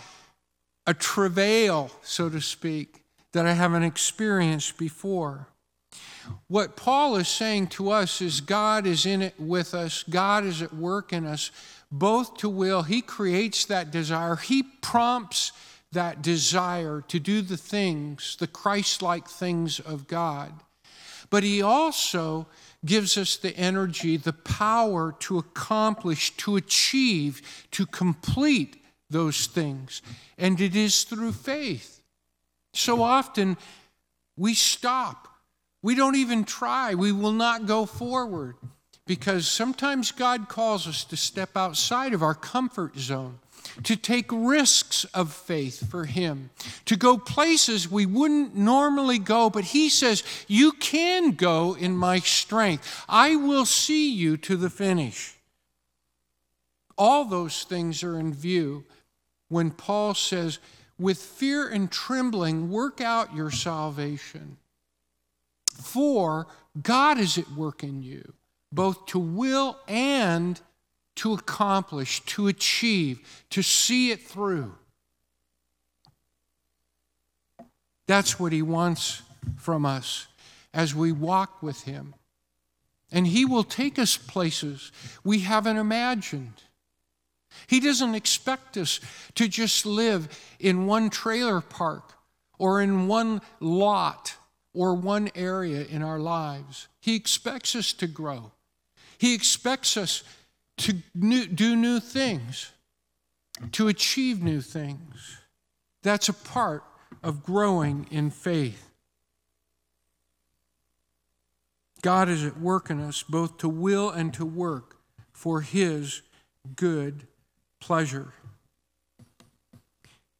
a 0.88 0.94
travail, 0.96 1.92
so 2.02 2.30
to 2.30 2.42
speak, 2.42 3.04
that 3.34 3.46
I 3.46 3.54
haven't 3.54 3.84
experienced 3.84 4.80
before. 4.80 5.48
What 6.48 6.76
Paul 6.76 7.16
is 7.18 7.28
saying 7.28 7.68
to 7.68 7.92
us 7.92 8.22
is 8.22 8.42
God 8.42 8.88
is 8.88 9.06
in 9.06 9.22
it 9.22 9.36
with 9.40 9.76
us, 9.76 10.04
God 10.10 10.44
is 10.44 10.64
at 10.64 10.74
work 10.74 11.14
in 11.14 11.28
us, 11.28 11.52
both 11.92 12.38
to 12.38 12.50
will. 12.50 12.82
He 12.82 13.02
creates 13.02 13.66
that 13.66 13.92
desire, 13.92 14.36
He 14.36 14.64
prompts 14.64 15.52
that 15.92 16.22
desire 16.22 17.04
to 17.08 17.20
do 17.20 17.42
the 17.42 17.58
things, 17.58 18.38
the 18.40 18.48
Christ 18.48 19.02
like 19.02 19.28
things 19.28 19.80
of 19.80 20.08
God. 20.08 20.54
But 21.30 21.44
He 21.44 21.62
also 21.62 22.48
gives 22.86 23.18
us 23.18 23.38
the 23.38 23.56
energy, 23.58 24.18
the 24.18 24.34
power 24.34 25.16
to 25.20 25.38
accomplish, 25.38 26.36
to 26.38 26.56
achieve, 26.56 27.42
to 27.72 27.86
complete 27.86 28.78
those 29.10 29.48
things. 29.48 30.02
And 30.38 30.60
it 30.60 30.76
is 30.76 31.04
through 31.04 31.34
faith. 31.34 32.02
So 32.74 33.04
often 33.04 33.58
we 34.38 34.54
stop. 34.54 35.28
We 35.84 35.96
don't 35.96 36.16
even 36.16 36.44
try. 36.44 36.96
We 36.96 37.12
will 37.12 37.32
not 37.32 37.66
go 37.66 37.86
forward 37.86 38.56
because 39.06 39.48
sometimes 39.48 40.12
God 40.12 40.48
calls 40.48 40.88
us 40.88 41.04
to 41.06 41.18
step 41.18 41.58
outside 41.58 42.14
of 42.14 42.24
our 42.24 42.36
comfort 42.36 42.98
zone, 42.98 43.40
to 43.84 43.96
take 43.96 44.32
risks 44.32 45.06
of 45.14 45.34
faith 45.34 45.90
for 45.90 46.06
Him, 46.06 46.50
to 46.86 46.96
go 46.96 47.18
places 47.18 47.90
we 47.90 48.06
wouldn't 48.06 48.56
normally 48.56 49.20
go. 49.20 49.50
But 49.50 49.66
He 49.66 49.90
says, 49.90 50.24
You 50.48 50.74
can 50.74 51.32
go 51.32 51.76
in 51.76 51.96
my 51.96 52.20
strength. 52.20 53.06
I 53.08 53.36
will 53.36 53.66
see 53.66 54.12
you 54.12 54.38
to 54.38 54.56
the 54.56 54.70
finish. 54.70 55.38
All 56.98 57.26
those 57.26 57.64
things 57.64 58.04
are 58.04 58.20
in 58.20 58.34
view 58.34 58.86
when 59.50 59.72
Paul 59.72 60.14
says, 60.14 60.60
with 61.02 61.18
fear 61.18 61.68
and 61.68 61.92
trembling, 61.92 62.70
work 62.70 63.02
out 63.02 63.36
your 63.36 63.50
salvation. 63.50 64.58
For 65.74 66.46
God 66.82 67.18
is 67.18 67.40
at 67.40 67.52
work 67.52 67.84
in 67.84 68.04
you, 68.04 68.34
both 68.72 69.08
to 69.08 69.20
will 69.20 69.80
and 69.88 70.62
to 71.16 71.34
accomplish, 71.34 72.22
to 72.22 72.48
achieve, 72.48 73.20
to 73.50 73.62
see 73.62 74.12
it 74.12 74.22
through. 74.22 74.74
That's 78.08 78.40
what 78.40 78.52
He 78.52 78.62
wants 78.62 79.22
from 79.58 79.86
us 79.86 80.28
as 80.74 80.96
we 80.96 81.12
walk 81.12 81.62
with 81.62 81.84
Him. 81.84 82.14
And 83.12 83.28
He 83.28 83.46
will 83.46 83.64
take 83.64 84.00
us 84.00 84.18
places 84.18 84.92
we 85.24 85.40
haven't 85.40 85.78
imagined. 85.78 86.64
He 87.68 87.80
doesn't 87.80 88.16
expect 88.16 88.78
us 88.78 89.00
to 89.36 89.48
just 89.48 89.86
live 89.86 90.30
in 90.60 90.88
one 90.88 91.10
trailer 91.10 91.62
park 91.62 92.14
or 92.58 92.82
in 92.82 93.08
one 93.08 93.42
lot 93.60 94.36
or 94.74 94.94
one 94.94 95.30
area 95.36 95.84
in 95.86 96.02
our 96.02 96.20
lives. 96.20 96.88
He 97.02 97.16
expects 97.16 97.76
us 97.76 97.94
to 97.94 98.08
grow. 98.08 98.52
He 99.18 99.34
expects 99.34 99.98
us 99.98 100.24
to 100.78 100.96
new, 101.14 101.48
do 101.48 101.76
new 101.76 102.00
things, 102.00 102.72
to 103.72 103.88
achieve 103.88 104.42
new 104.42 104.62
things. 104.62 105.38
That's 106.04 106.30
a 106.30 106.34
part 106.34 106.84
of 107.22 107.44
growing 107.44 108.08
in 108.10 108.32
faith. 108.32 108.92
God 112.02 112.30
is 112.30 112.44
at 112.44 112.60
work 112.60 112.90
in 112.90 113.00
us 113.00 113.24
both 113.24 113.58
to 113.60 113.70
will 113.70 114.10
and 114.10 114.34
to 114.34 114.46
work 114.46 114.98
for 115.32 115.62
His 115.62 116.22
good 116.76 117.28
pleasure. 117.80 118.34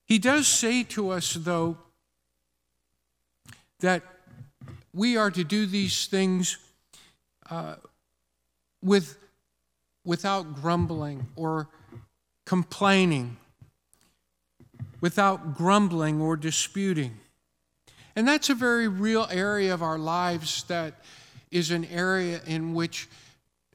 He 0.06 0.20
does 0.20 0.48
say 0.48 0.84
to 0.84 1.10
us, 1.12 1.34
though, 1.34 1.78
that 3.80 4.04
we 4.94 5.16
are 5.16 5.32
to 5.32 5.44
do 5.44 5.66
these 5.66 6.08
things 6.08 6.58
uh, 7.50 7.76
with, 8.82 9.18
without 10.04 10.56
grumbling 10.56 11.28
or 11.36 11.70
complaining, 12.46 13.38
without 15.00 15.56
grumbling 15.56 16.22
or 16.22 16.36
disputing. 16.36 17.18
And 18.16 18.28
that's 18.28 18.50
a 18.50 18.56
very 18.56 18.88
real 18.88 19.28
area 19.32 19.74
of 19.74 19.82
our 19.82 19.98
lives 19.98 20.64
that 20.64 21.02
is 21.50 21.72
an 21.72 21.86
area 21.86 22.42
in 22.46 22.74
which 22.74 23.08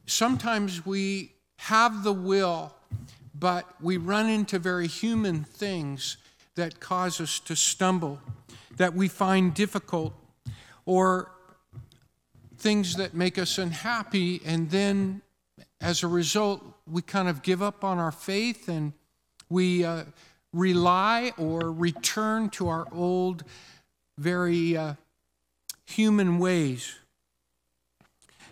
sometimes 0.07 0.85
we 0.85 1.33
have 1.59 2.03
the 2.03 2.13
will 2.13 2.73
but 3.39 3.67
we 3.81 3.97
run 3.97 4.29
into 4.29 4.59
very 4.59 4.87
human 4.87 5.45
things 5.45 6.17
that 6.55 6.81
cause 6.81 7.21
us 7.21 7.39
to 7.41 7.55
stumble, 7.55 8.19
that 8.77 8.95
we 8.95 9.09
find 9.09 9.53
difficult, 9.53 10.15
or 10.87 11.31
things 12.59 12.97
that 12.97 13.15
make 13.15 13.37
us 13.39 13.59
unhappy, 13.59 14.41
and 14.45 14.71
then 14.71 15.21
as 15.87 16.03
a 16.03 16.09
result, 16.09 16.65
we 16.91 17.01
kind 17.01 17.29
of 17.29 17.43
give 17.43 17.63
up 17.63 17.85
on 17.85 17.99
our 17.99 18.11
faith 18.11 18.69
and 18.69 18.93
we 19.49 19.85
uh, 19.85 20.03
rely 20.53 21.33
or 21.39 21.71
return 21.71 22.51
to 22.51 22.67
our 22.67 22.87
old, 22.91 23.45
very 24.19 24.77
uh, 24.77 24.95
human 25.85 26.41
ways. 26.41 26.97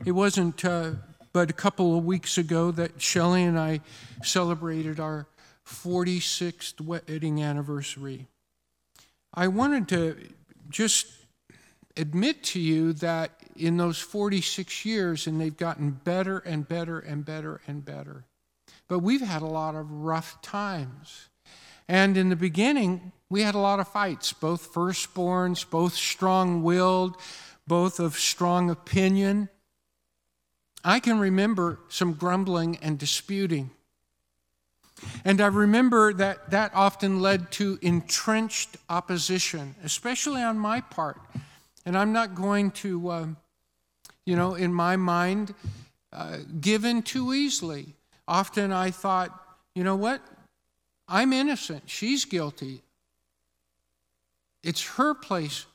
It 0.05 0.13
wasn't 0.13 0.65
uh, 0.65 0.93
but 1.33 1.51
a 1.51 1.53
couple 1.53 1.99
of 1.99 2.05
weeks 2.05 2.39
ago 2.39 2.71
that 2.71 3.03
Shelley 3.03 3.43
and 3.43 3.59
I 3.59 3.81
celebrated 4.23 5.01
our 5.01 5.27
46th 5.67 6.81
wedding 6.81 7.43
anniversary. 7.43 8.29
I 9.35 9.49
wanted 9.49 9.89
to 9.89 10.17
just 10.71 11.09
admit 11.97 12.45
to 12.45 12.61
you 12.61 12.93
that 12.93 13.33
in 13.57 13.77
those 13.77 13.99
46 13.99 14.85
years, 14.85 15.27
and 15.27 15.41
they've 15.41 15.57
gotten 15.57 15.91
better 15.91 16.39
and 16.39 16.69
better 16.69 16.99
and 16.99 17.25
better 17.25 17.61
and 17.67 17.85
better, 17.85 18.25
but 18.89 19.01
we've 19.01 19.21
had 19.21 19.43
a 19.43 19.47
lot 19.47 19.75
of 19.75 19.91
rough 19.91 20.41
times. 20.43 21.29
And 21.89 22.17
in 22.17 22.31
the 22.31 22.37
beginning, 22.37 23.13
we 23.29 23.43
had 23.43 23.55
a 23.55 23.59
lot 23.59 23.81
of 23.81 23.89
fights, 23.89 24.33
both 24.33 24.73
firstborns, 24.73 25.69
both 25.69 25.95
strong 25.95 26.63
willed, 26.63 27.17
both 27.67 28.01
of 28.01 28.17
strong 28.17 28.71
opinion. 28.71 29.49
I 30.85 31.01
can 31.01 31.19
remember 31.19 31.81
some 31.89 32.15
grumbling 32.15 32.79
and 32.83 32.99
disputing. 32.99 33.71
And 35.25 35.41
I 35.41 35.47
remember 35.47 36.13
that 36.15 36.51
that 36.51 36.73
often 36.75 37.21
led 37.21 37.51
to 37.53 37.79
entrenched 37.83 38.77
opposition, 38.89 39.75
especially 39.83 40.43
on 40.43 40.59
my 40.59 40.81
part. 40.81 41.21
And 41.85 41.97
I'm 41.97 42.13
not 42.13 42.35
going 42.35 42.71
to, 42.73 43.09
uh, 43.09 43.27
you 44.27 44.37
know, 44.37 44.55
in 44.55 44.73
my 44.73 44.97
mind, 44.97 45.55
uh, 46.13 46.39
give 46.61 46.85
in 46.85 47.03
too 47.03 47.35
easily. 47.35 47.95
Often 48.27 48.73
I 48.73 48.91
thought, 48.91 49.31
you 49.75 49.85
know 49.85 49.97
what? 49.97 50.21
I'm 51.09 51.33
innocent. 51.33 51.85
She's 51.87 52.25
guilty. 52.25 52.83
It's 54.63 54.87
her 54.97 55.15
place 55.15 55.67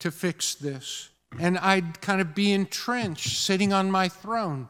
to 0.00 0.10
fix 0.10 0.54
this 0.54 1.10
and 1.38 1.58
I'd 1.58 2.00
kind 2.00 2.20
of 2.20 2.34
be 2.34 2.52
entrenched, 2.52 3.38
sitting 3.38 3.72
on 3.72 3.90
my 3.90 4.08
throne. 4.08 4.68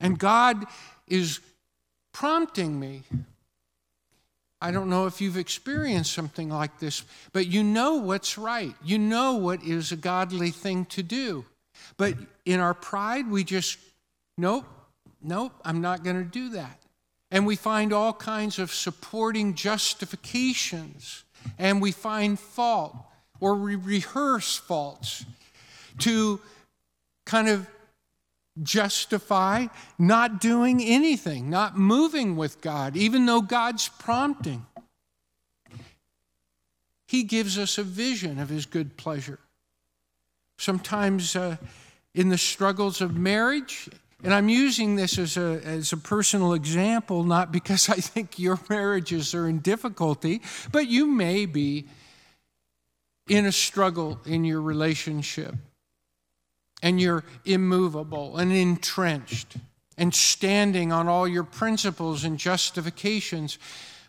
And 0.00 0.18
God 0.18 0.64
is 1.08 1.40
prompting 2.12 2.78
me. 2.78 3.02
I 4.60 4.70
don't 4.70 4.90
know 4.90 5.06
if 5.06 5.20
you've 5.20 5.36
experienced 5.36 6.12
something 6.12 6.48
like 6.48 6.78
this, 6.78 7.04
but 7.32 7.46
you 7.46 7.62
know 7.62 7.94
what's 7.94 8.38
right. 8.38 8.74
You 8.84 8.98
know 8.98 9.34
what 9.34 9.62
is 9.62 9.92
a 9.92 9.96
godly 9.96 10.50
thing 10.50 10.84
to 10.86 11.02
do. 11.02 11.44
But 11.98 12.14
in 12.46 12.60
our 12.60 12.72
pride, 12.72 13.28
we 13.28 13.44
just, 13.44 13.78
nope, 14.38 14.64
nope, 15.22 15.52
I'm 15.64 15.82
not 15.82 16.02
going 16.02 16.16
to 16.16 16.24
do 16.24 16.50
that. 16.50 16.80
And 17.30 17.46
we 17.46 17.56
find 17.56 17.92
all 17.92 18.14
kinds 18.14 18.58
of 18.58 18.72
supporting 18.72 19.52
justifications, 19.52 21.24
and 21.58 21.82
we 21.82 21.92
find 21.92 22.38
fault, 22.38 22.96
or 23.40 23.56
we 23.56 23.74
rehearse 23.74 24.56
faults 24.56 25.26
to 25.98 26.40
kind 27.26 27.48
of 27.48 27.66
justify 28.62 29.66
not 29.98 30.40
doing 30.40 30.82
anything, 30.82 31.50
not 31.50 31.76
moving 31.76 32.36
with 32.36 32.60
God, 32.60 32.96
even 32.96 33.26
though 33.26 33.42
God's 33.42 33.88
prompting. 33.88 34.64
He 37.06 37.24
gives 37.24 37.58
us 37.58 37.76
a 37.76 37.82
vision 37.82 38.38
of 38.38 38.48
His 38.48 38.66
good 38.66 38.96
pleasure. 38.96 39.38
Sometimes 40.58 41.36
uh, 41.36 41.56
in 42.14 42.28
the 42.28 42.38
struggles 42.38 43.00
of 43.00 43.16
marriage, 43.16 43.88
and 44.24 44.34
I'm 44.34 44.48
using 44.48 44.96
this 44.96 45.18
as 45.18 45.36
a, 45.36 45.60
as 45.64 45.92
a 45.92 45.96
personal 45.96 46.54
example, 46.54 47.24
not 47.24 47.52
because 47.52 47.88
I 47.88 47.94
think 47.96 48.38
your 48.38 48.58
marriages 48.68 49.34
are 49.34 49.48
in 49.48 49.60
difficulty, 49.60 50.42
but 50.72 50.88
you 50.88 51.06
may 51.06 51.46
be 51.46 51.86
in 53.28 53.46
a 53.46 53.52
struggle 53.52 54.20
in 54.26 54.44
your 54.44 54.60
relationship. 54.62 55.54
and 56.82 57.00
you're 57.00 57.24
immovable 57.44 58.36
and 58.36 58.52
entrenched 58.52 59.56
and 59.96 60.14
standing 60.14 60.92
on 60.92 61.08
all 61.08 61.26
your 61.26 61.44
principles 61.44 62.24
and 62.24 62.38
justifications. 62.38 63.58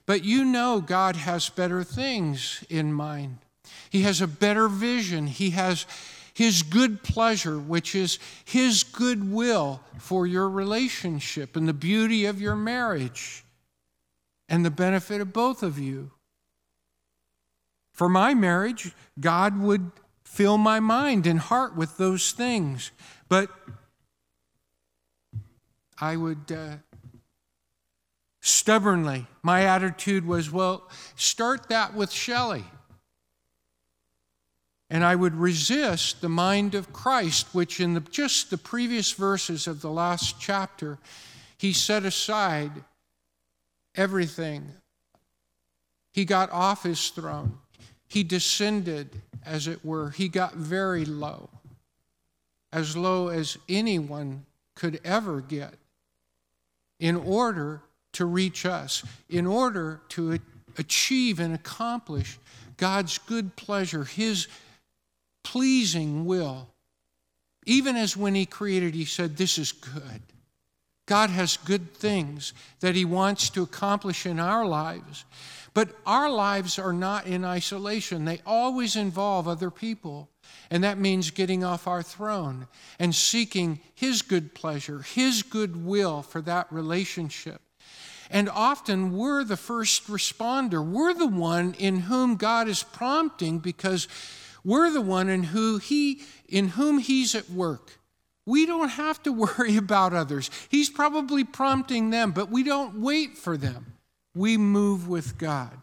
But 0.06 0.24
you 0.24 0.46
know 0.46 0.82
God 0.82 1.16
has 1.16 1.50
better 1.50 1.84
things 1.84 2.64
in 2.70 2.94
mind. 2.94 3.40
He 3.90 4.04
has 4.04 4.22
a 4.22 4.28
better 4.28 4.68
vision. 4.68 5.28
He 5.28 5.52
has 5.52 5.86
His 6.40 6.64
good 6.64 7.04
pleasure, 7.04 7.60
which 7.60 7.94
is 7.94 8.18
His 8.46 8.84
good 8.84 9.30
will 9.30 9.82
for 9.98 10.26
your 10.26 10.50
relationship 10.50 11.58
and 11.58 11.68
the 11.68 11.74
beauty 11.74 12.24
of 12.24 12.40
your 12.40 12.56
marriage 12.56 13.44
and 14.48 14.64
the 14.64 14.72
benefit 14.72 15.20
of 15.20 15.34
both 15.34 15.64
of 15.64 15.78
you. 15.78 16.12
For 17.92 18.08
my 18.08 18.34
marriage, 18.36 18.96
God 19.20 19.60
would 19.60 19.92
fill 20.24 20.58
my 20.58 20.80
mind 20.80 21.28
and 21.28 21.42
heart 21.42 21.76
with 21.76 21.98
those 21.98 22.32
things. 22.32 22.92
But 23.28 23.50
I 26.00 26.16
would 26.16 26.50
uh, 26.50 26.78
stubbornly, 28.40 29.28
my 29.44 29.66
attitude 29.66 30.26
was, 30.26 30.50
well, 30.50 30.88
start 31.18 31.68
that 31.68 31.94
with 31.94 32.12
Shelley. 32.12 32.64
And 34.90 35.04
I 35.04 35.16
would 35.16 35.36
resist 35.36 36.22
the 36.22 36.30
mind 36.30 36.74
of 36.74 36.92
Christ, 36.92 37.48
which 37.54 37.80
in 37.80 37.94
the, 37.94 38.00
just 38.00 38.50
the 38.50 38.58
previous 38.58 39.12
verses 39.12 39.68
of 39.68 39.82
the 39.82 39.92
last 39.92 40.40
chapter, 40.40 40.98
he 41.58 41.74
set 41.74 42.06
aside 42.06 42.72
everything. 43.96 44.72
He 46.12 46.26
got 46.26 46.52
off 46.52 46.84
his 46.84 47.10
throne. 47.10 47.60
He 48.08 48.24
descended, 48.24 49.22
as 49.46 49.68
it 49.68 49.86
were. 49.86 50.10
He 50.10 50.28
got 50.28 50.56
very 50.56 51.06
low, 51.06 51.50
as 52.74 52.98
low 52.98 53.28
as 53.28 53.58
anyone 53.68 54.46
could 54.74 55.00
ever 55.04 55.42
get, 55.42 55.76
in 57.00 57.16
order 57.16 57.82
to 58.14 58.26
reach 58.26 58.66
us, 58.66 59.04
in 59.30 59.46
order 59.46 60.02
to 60.10 60.40
achieve 60.78 61.40
and 61.40 61.54
accomplish 61.54 62.40
God's 62.78 63.18
good 63.20 63.56
pleasure, 63.56 64.06
His 64.06 64.48
pleasing 65.50 66.26
will. 66.26 66.68
Even 67.66 67.96
as 67.96 68.16
when 68.16 68.36
He 68.36 68.46
created, 68.46 68.94
He 68.94 69.06
said, 69.06 69.36
This 69.36 69.58
is 69.58 69.72
good. 69.72 70.22
God 71.08 71.32
has 71.32 71.58
good 71.58 71.96
things 71.96 72.54
that 72.82 72.96
He 72.96 73.04
wants 73.04 73.50
to 73.52 73.64
accomplish 73.64 74.28
in 74.28 74.40
our 74.40 74.66
lives. 74.66 75.26
But 75.74 75.90
our 76.06 76.30
lives 76.30 76.78
are 76.78 76.94
not 76.94 77.26
in 77.26 77.44
isolation, 77.44 78.26
they 78.26 78.42
always 78.46 78.96
involve 78.96 79.48
other 79.48 79.72
people. 79.72 80.30
And 80.72 80.84
that 80.84 81.00
means 81.00 81.32
getting 81.32 81.64
off 81.64 81.88
our 81.88 82.04
throne 82.04 82.68
and 83.00 83.14
seeking 83.14 83.80
His 83.96 84.22
good 84.22 84.54
pleasure, 84.54 85.00
His 85.00 85.42
good 85.42 85.84
will 85.84 86.22
for 86.22 86.42
that 86.42 86.72
relationship. 86.72 87.62
And 88.30 88.48
often 88.48 89.18
we're 89.18 89.44
the 89.44 89.58
first 89.58 90.08
responder. 90.08 90.86
We're 90.86 91.16
the 91.16 91.26
one 91.26 91.74
in 91.80 92.02
whom 92.02 92.36
God 92.36 92.68
is 92.68 92.84
prompting 92.84 93.58
because 93.58 94.08
we're 94.64 94.92
the 94.92 95.02
one 95.02 95.30
in 95.30 95.44
who 95.44 95.78
he 95.78 96.22
in 96.48 96.70
whom 96.70 97.00
he's 97.00 97.36
at 97.36 97.50
work. 97.50 98.00
We 98.46 98.66
don't 98.66 98.90
have 98.90 99.22
to 99.24 99.32
worry 99.58 99.78
about 99.78 100.14
others. 100.14 100.50
He's 100.70 100.90
probably 100.90 101.44
prompting 101.44 102.10
them, 102.10 102.32
but 102.32 102.50
we 102.50 102.64
don't 102.64 103.02
wait 103.02 103.38
for 103.38 103.58
them. 103.58 103.94
We 104.36 104.58
move 104.58 105.08
with 105.08 105.38
God. 105.38 105.78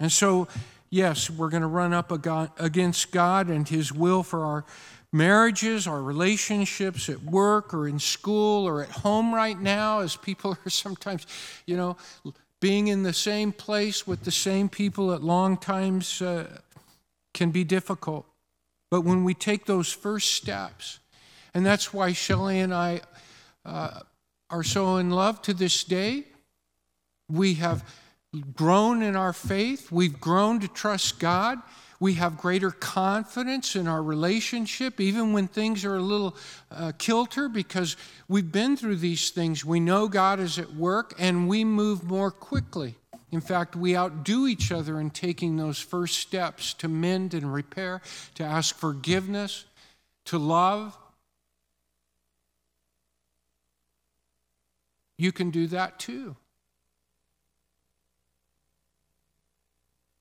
And 0.00 0.12
so, 0.12 0.48
yes, 0.90 1.28
we're 1.28 1.48
going 1.48 1.62
to 1.62 1.68
run 1.68 1.92
up 1.92 2.12
against 2.12 3.10
God 3.10 3.48
and 3.48 3.68
his 3.68 3.92
will 3.92 4.22
for 4.22 4.44
our 4.44 4.64
marriages, 5.12 5.86
our 5.86 6.00
relationships 6.00 7.08
at 7.08 7.22
work 7.22 7.72
or 7.74 7.88
in 7.88 7.98
school 7.98 8.66
or 8.66 8.82
at 8.82 8.90
home 8.90 9.34
right 9.34 9.58
now, 9.58 10.00
as 10.00 10.16
people 10.16 10.56
are 10.64 10.70
sometimes, 10.70 11.26
you 11.66 11.76
know, 11.76 11.96
being 12.60 12.88
in 12.88 13.02
the 13.02 13.12
same 13.12 13.52
place 13.52 14.06
with 14.06 14.24
the 14.24 14.30
same 14.30 14.68
people 14.68 15.12
at 15.12 15.22
long 15.22 15.56
times 15.56 16.20
uh, 16.20 16.60
can 17.38 17.52
be 17.52 17.62
difficult. 17.62 18.26
But 18.90 19.02
when 19.02 19.22
we 19.22 19.32
take 19.32 19.64
those 19.64 19.92
first 19.92 20.32
steps, 20.32 20.98
and 21.54 21.64
that's 21.64 21.94
why 21.94 22.12
Shelley 22.12 22.58
and 22.58 22.74
I 22.74 23.00
uh, 23.64 24.00
are 24.50 24.64
so 24.64 24.96
in 24.96 25.10
love 25.10 25.40
to 25.42 25.54
this 25.54 25.84
day, 25.84 26.24
we 27.30 27.54
have 27.54 27.84
grown 28.56 29.02
in 29.02 29.14
our 29.14 29.32
faith, 29.32 29.92
we've 29.92 30.20
grown 30.20 30.58
to 30.60 30.68
trust 30.68 31.20
God. 31.20 31.58
We 32.00 32.14
have 32.14 32.38
greater 32.38 32.70
confidence 32.70 33.74
in 33.74 33.88
our 33.88 34.00
relationship, 34.00 35.00
even 35.00 35.32
when 35.32 35.48
things 35.48 35.84
are 35.84 35.96
a 35.96 36.00
little 36.00 36.36
uh, 36.70 36.92
kilter, 36.96 37.48
because 37.48 37.96
we've 38.28 38.52
been 38.52 38.76
through 38.76 38.96
these 38.96 39.30
things. 39.30 39.64
We 39.64 39.80
know 39.80 40.06
God 40.06 40.38
is 40.38 40.60
at 40.60 40.72
work 40.74 41.14
and 41.18 41.48
we 41.48 41.64
move 41.64 42.04
more 42.04 42.30
quickly. 42.30 42.94
In 43.30 43.40
fact, 43.40 43.76
we 43.76 43.96
outdo 43.96 44.46
each 44.46 44.72
other 44.72 44.98
in 45.00 45.10
taking 45.10 45.56
those 45.56 45.78
first 45.78 46.18
steps 46.18 46.72
to 46.74 46.88
mend 46.88 47.34
and 47.34 47.52
repair, 47.52 48.00
to 48.36 48.44
ask 48.44 48.74
forgiveness, 48.74 49.64
to 50.26 50.38
love. 50.38 50.96
You 55.16 55.32
can 55.32 55.50
do 55.50 55.66
that 55.68 55.98
too. 55.98 56.36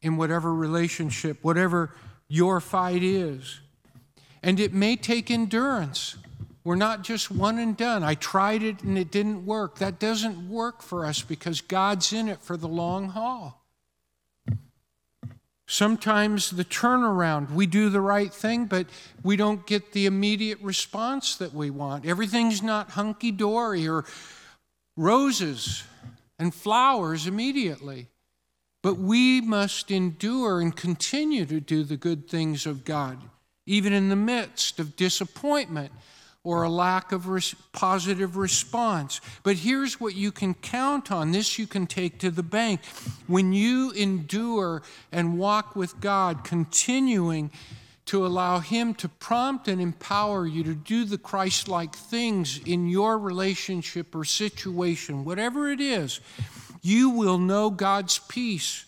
in 0.01 0.17
whatever 0.17 0.53
relationship, 0.53 1.37
whatever 1.41 1.93
your 2.27 2.59
fight 2.59 3.03
is. 3.03 3.59
And 4.43 4.59
it 4.59 4.73
may 4.73 4.95
take 4.95 5.31
endurance. 5.31 6.15
We're 6.67 6.75
not 6.75 7.01
just 7.01 7.31
one 7.31 7.59
and 7.59 7.77
done. 7.77 8.03
I 8.03 8.15
tried 8.15 8.61
it 8.61 8.83
and 8.83 8.97
it 8.97 9.09
didn't 9.09 9.45
work. 9.45 9.77
That 9.77 9.99
doesn't 9.99 10.49
work 10.49 10.81
for 10.81 11.05
us 11.05 11.21
because 11.21 11.61
God's 11.61 12.11
in 12.11 12.27
it 12.27 12.41
for 12.41 12.57
the 12.57 12.67
long 12.67 13.07
haul. 13.07 13.63
Sometimes 15.65 16.49
the 16.49 16.65
turnaround, 16.65 17.51
we 17.51 17.67
do 17.67 17.87
the 17.87 18.01
right 18.01 18.33
thing, 18.33 18.65
but 18.65 18.87
we 19.23 19.37
don't 19.37 19.65
get 19.65 19.93
the 19.93 20.07
immediate 20.07 20.59
response 20.59 21.37
that 21.37 21.53
we 21.53 21.69
want. 21.69 22.05
Everything's 22.05 22.61
not 22.61 22.89
hunky 22.89 23.31
dory 23.31 23.87
or 23.87 24.03
roses 24.97 25.83
and 26.37 26.53
flowers 26.53 27.27
immediately. 27.27 28.07
But 28.83 28.97
we 28.97 29.39
must 29.39 29.89
endure 29.89 30.59
and 30.59 30.75
continue 30.75 31.45
to 31.45 31.61
do 31.61 31.85
the 31.85 31.95
good 31.95 32.27
things 32.27 32.65
of 32.65 32.83
God, 32.83 33.19
even 33.65 33.93
in 33.93 34.09
the 34.09 34.17
midst 34.17 34.81
of 34.81 34.97
disappointment 34.97 35.93
or 36.43 36.63
a 36.63 36.69
lack 36.69 37.11
of 37.11 37.27
res- 37.27 37.55
positive 37.73 38.37
response. 38.37 39.21
But 39.43 39.57
here's 39.57 39.99
what 39.99 40.15
you 40.15 40.31
can 40.31 40.53
count 40.53 41.11
on 41.11 41.31
this 41.31 41.59
you 41.59 41.67
can 41.67 41.87
take 41.87 42.19
to 42.19 42.31
the 42.31 42.43
bank. 42.43 42.85
When 43.27 43.53
you 43.53 43.91
endure 43.91 44.81
and 45.11 45.37
walk 45.37 45.75
with 45.75 45.99
God, 45.99 46.43
continuing 46.43 47.51
to 48.05 48.25
allow 48.25 48.59
Him 48.59 48.93
to 48.95 49.09
prompt 49.09 49.67
and 49.67 49.81
empower 49.81 50.47
you 50.47 50.63
to 50.63 50.73
do 50.73 51.03
the 51.03 51.17
Christ 51.17 51.67
like 51.67 51.93
things 51.93 52.59
in 52.65 52.87
your 52.87 53.19
relationship 53.19 54.15
or 54.15 54.23
situation, 54.23 55.25
whatever 55.25 55.69
it 55.69 55.81
is 55.81 56.21
you 56.81 57.09
will 57.09 57.37
know 57.37 57.69
God's 57.69 58.19
peace. 58.19 58.85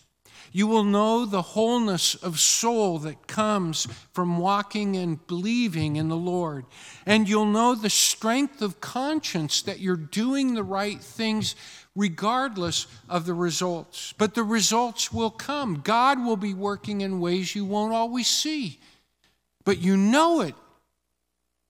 You 0.52 0.66
will 0.66 0.84
know 0.84 1.24
the 1.24 1.42
wholeness 1.42 2.16
of 2.16 2.40
soul 2.40 2.98
that 3.00 3.28
comes 3.28 3.86
from 4.12 4.38
walking 4.38 4.96
and 4.96 5.24
believing 5.26 5.96
in 5.96 6.08
the 6.08 6.16
Lord. 6.16 6.64
And 7.06 7.28
you'll 7.28 7.46
know 7.46 7.74
the 7.74 7.90
strength 7.90 8.60
of 8.60 8.80
conscience 8.80 9.62
that 9.62 9.78
you're 9.78 9.96
doing 9.96 10.54
the 10.54 10.64
right 10.64 11.00
things 11.00 11.54
regardless 11.94 12.86
of 13.08 13.26
the 13.26 13.34
results. 13.34 14.12
But 14.18 14.34
the 14.34 14.42
results 14.42 15.12
will 15.12 15.30
come. 15.30 15.82
God 15.84 16.24
will 16.24 16.36
be 16.36 16.54
working 16.54 17.00
in 17.00 17.20
ways 17.20 17.54
you 17.54 17.64
won't 17.64 17.94
always 17.94 18.26
see. 18.26 18.80
But 19.64 19.78
you 19.78 19.96
know 19.96 20.40
it. 20.40 20.54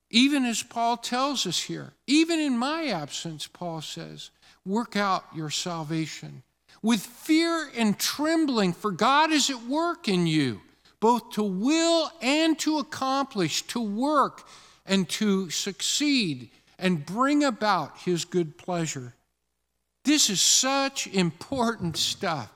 Even 0.09 0.43
as 0.43 0.63
Paul 0.63 0.97
tells 0.97 1.45
us 1.45 1.61
here, 1.63 1.93
even 2.07 2.39
in 2.39 2.57
my 2.57 2.87
absence, 2.87 3.47
Paul 3.47 3.81
says, 3.81 4.31
work 4.65 4.95
out 4.95 5.23
your 5.33 5.49
salvation 5.49 6.43
with 6.81 7.01
fear 7.01 7.69
and 7.75 7.99
trembling, 7.99 8.73
for 8.73 8.91
God 8.91 9.31
is 9.31 9.49
at 9.49 9.63
work 9.63 10.07
in 10.07 10.27
you, 10.27 10.61
both 10.99 11.31
to 11.31 11.43
will 11.43 12.11
and 12.21 12.57
to 12.59 12.79
accomplish, 12.79 13.61
to 13.63 13.81
work 13.81 14.47
and 14.85 15.07
to 15.09 15.49
succeed 15.49 16.49
and 16.79 17.05
bring 17.05 17.43
about 17.43 17.97
his 17.99 18.25
good 18.25 18.57
pleasure. 18.57 19.13
This 20.03 20.29
is 20.29 20.41
such 20.41 21.07
important 21.07 21.97
stuff. 21.97 22.51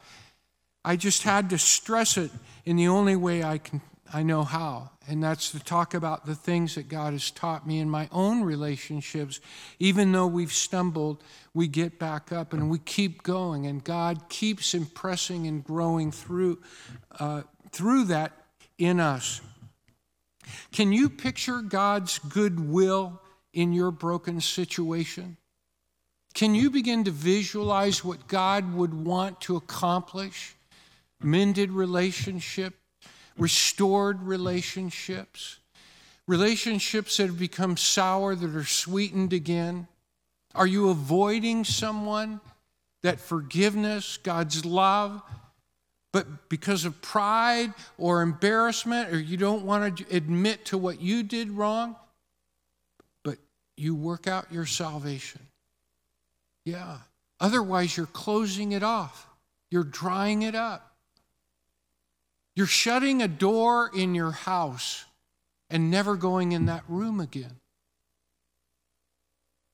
I 0.83 0.95
just 0.95 1.23
had 1.23 1.49
to 1.51 1.57
stress 1.57 2.17
it 2.17 2.31
in 2.65 2.75
the 2.75 2.87
only 2.87 3.15
way 3.15 3.43
I 3.43 3.59
can 3.59 3.81
I 4.13 4.21
know 4.21 4.43
how, 4.43 4.91
and 5.07 5.23
that's 5.23 5.51
to 5.51 5.59
talk 5.59 5.93
about 5.93 6.25
the 6.25 6.35
things 6.35 6.75
that 6.75 6.87
God 6.87 7.13
has 7.13 7.31
taught 7.31 7.65
me 7.65 7.79
in 7.79 7.89
my 7.89 8.07
own 8.11 8.43
relationships. 8.43 9.39
Even 9.79 10.11
though 10.11 10.27
we've 10.27 10.53
stumbled, 10.53 11.23
we 11.53 11.67
get 11.67 11.97
back 11.97 12.31
up 12.31 12.53
and 12.53 12.69
we 12.69 12.77
keep 12.77 13.23
going, 13.23 13.65
and 13.65 13.83
God 13.83 14.29
keeps 14.29 14.75
impressing 14.75 15.47
and 15.47 15.63
growing 15.63 16.11
through, 16.11 16.59
uh, 17.19 17.43
through 17.71 18.05
that 18.05 18.31
in 18.77 18.99
us. 18.99 19.41
Can 20.71 20.93
you 20.93 21.09
picture 21.09 21.61
God's 21.61 22.19
goodwill 22.19 23.19
in 23.53 23.73
your 23.73 23.89
broken 23.91 24.39
situation? 24.39 25.37
Can 26.35 26.53
you 26.53 26.69
begin 26.69 27.05
to 27.05 27.11
visualize 27.11 28.03
what 28.03 28.27
God 28.27 28.73
would 28.75 28.93
want 28.93 29.41
to 29.41 29.55
accomplish? 29.55 30.55
Mended 31.21 31.71
relationship, 31.71 32.75
restored 33.37 34.21
relationships, 34.23 35.57
relationships 36.27 37.17
that 37.17 37.27
have 37.27 37.39
become 37.39 37.77
sour 37.77 38.35
that 38.35 38.55
are 38.55 38.63
sweetened 38.65 39.33
again. 39.33 39.87
Are 40.53 40.67
you 40.67 40.89
avoiding 40.89 41.65
someone 41.65 42.39
that 43.03 43.19
forgiveness, 43.19 44.17
God's 44.17 44.65
love, 44.65 45.21
but 46.11 46.47
because 46.47 46.85
of 46.85 47.01
pride 47.01 47.73
or 47.97 48.21
embarrassment, 48.21 49.13
or 49.13 49.19
you 49.19 49.35
don't 49.35 49.65
want 49.65 49.97
to 49.97 50.15
admit 50.15 50.65
to 50.65 50.77
what 50.77 51.01
you 51.01 51.23
did 51.23 51.51
wrong, 51.51 51.97
but 53.23 53.37
you 53.75 53.93
work 53.93 54.25
out 54.25 54.51
your 54.51 54.65
salvation? 54.65 55.41
Yeah. 56.63 56.99
Otherwise, 57.39 57.97
you're 57.97 58.05
closing 58.05 58.71
it 58.71 58.81
off, 58.81 59.27
you're 59.69 59.83
drying 59.83 60.43
it 60.43 60.55
up. 60.55 60.94
You're 62.55 62.67
shutting 62.67 63.21
a 63.21 63.27
door 63.27 63.91
in 63.93 64.15
your 64.15 64.31
house 64.31 65.05
and 65.69 65.91
never 65.91 66.15
going 66.15 66.53
in 66.53 66.65
that 66.67 66.83
room 66.87 67.19
again. 67.19 67.59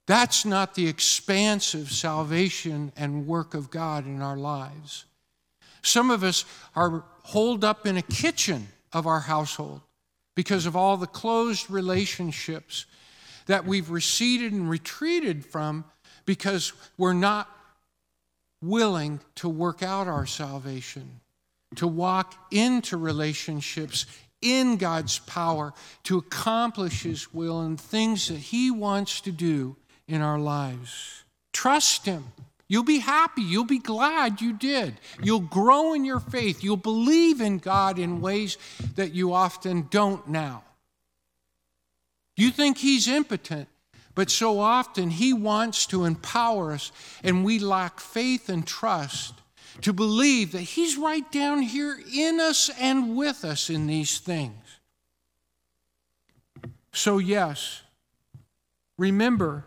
That's 0.07 0.45
not 0.45 0.75
the 0.75 0.87
expansive 0.87 1.89
salvation 1.91 2.91
and 2.97 3.27
work 3.27 3.53
of 3.53 3.71
God 3.71 4.05
in 4.05 4.21
our 4.21 4.35
lives. 4.35 5.05
Some 5.83 6.11
of 6.11 6.23
us 6.23 6.43
are 6.75 7.05
holed 7.23 7.63
up 7.63 7.85
in 7.85 7.95
a 7.95 8.01
kitchen 8.01 8.67
of 8.91 9.07
our 9.07 9.21
household 9.21 9.81
because 10.35 10.65
of 10.65 10.75
all 10.75 10.97
the 10.97 11.07
closed 11.07 11.69
relationships 11.69 12.87
that 13.45 13.65
we've 13.65 13.89
receded 13.89 14.51
and 14.51 14.69
retreated 14.69 15.45
from 15.45 15.85
because 16.25 16.73
we're 16.97 17.13
not 17.13 17.49
willing 18.61 19.19
to 19.35 19.47
work 19.47 19.81
out 19.81 20.07
our 20.07 20.25
salvation, 20.25 21.20
to 21.75 21.87
walk 21.87 22.35
into 22.51 22.97
relationships 22.97 24.05
in 24.41 24.77
God's 24.77 25.19
power 25.19 25.73
to 26.03 26.17
accomplish 26.17 27.03
His 27.03 27.33
will 27.33 27.61
and 27.61 27.79
things 27.79 28.27
that 28.27 28.37
He 28.37 28.71
wants 28.71 29.21
to 29.21 29.31
do 29.31 29.75
in 30.07 30.21
our 30.21 30.39
lives. 30.39 31.23
Trust 31.53 32.05
Him. 32.05 32.25
You'll 32.67 32.83
be 32.83 32.99
happy. 32.99 33.41
You'll 33.41 33.65
be 33.65 33.79
glad 33.79 34.41
you 34.41 34.53
did. 34.53 34.95
You'll 35.21 35.41
grow 35.41 35.93
in 35.93 36.05
your 36.05 36.21
faith. 36.21 36.63
You'll 36.63 36.77
believe 36.77 37.41
in 37.41 37.57
God 37.57 37.99
in 37.99 38.21
ways 38.21 38.57
that 38.95 39.13
you 39.13 39.33
often 39.33 39.87
don't 39.89 40.27
now. 40.29 40.63
You 42.37 42.49
think 42.49 42.77
He's 42.77 43.07
impotent. 43.07 43.67
But 44.13 44.29
so 44.29 44.59
often 44.59 45.09
He 45.09 45.31
wants 45.31 45.85
to 45.87 46.03
empower 46.03 46.73
us, 46.73 46.91
and 47.23 47.45
we 47.45 47.59
lack 47.59 47.99
faith 47.99 48.49
and 48.49 48.67
trust 48.67 49.40
to 49.81 49.93
believe 49.93 50.51
that 50.51 50.61
He's 50.61 50.97
right 50.97 51.29
down 51.31 51.61
here 51.61 51.97
in 52.13 52.39
us 52.39 52.69
and 52.79 53.15
with 53.15 53.43
us 53.43 53.69
in 53.69 53.87
these 53.87 54.19
things. 54.19 54.79
So, 56.93 57.17
yes, 57.17 57.81
remember, 58.97 59.65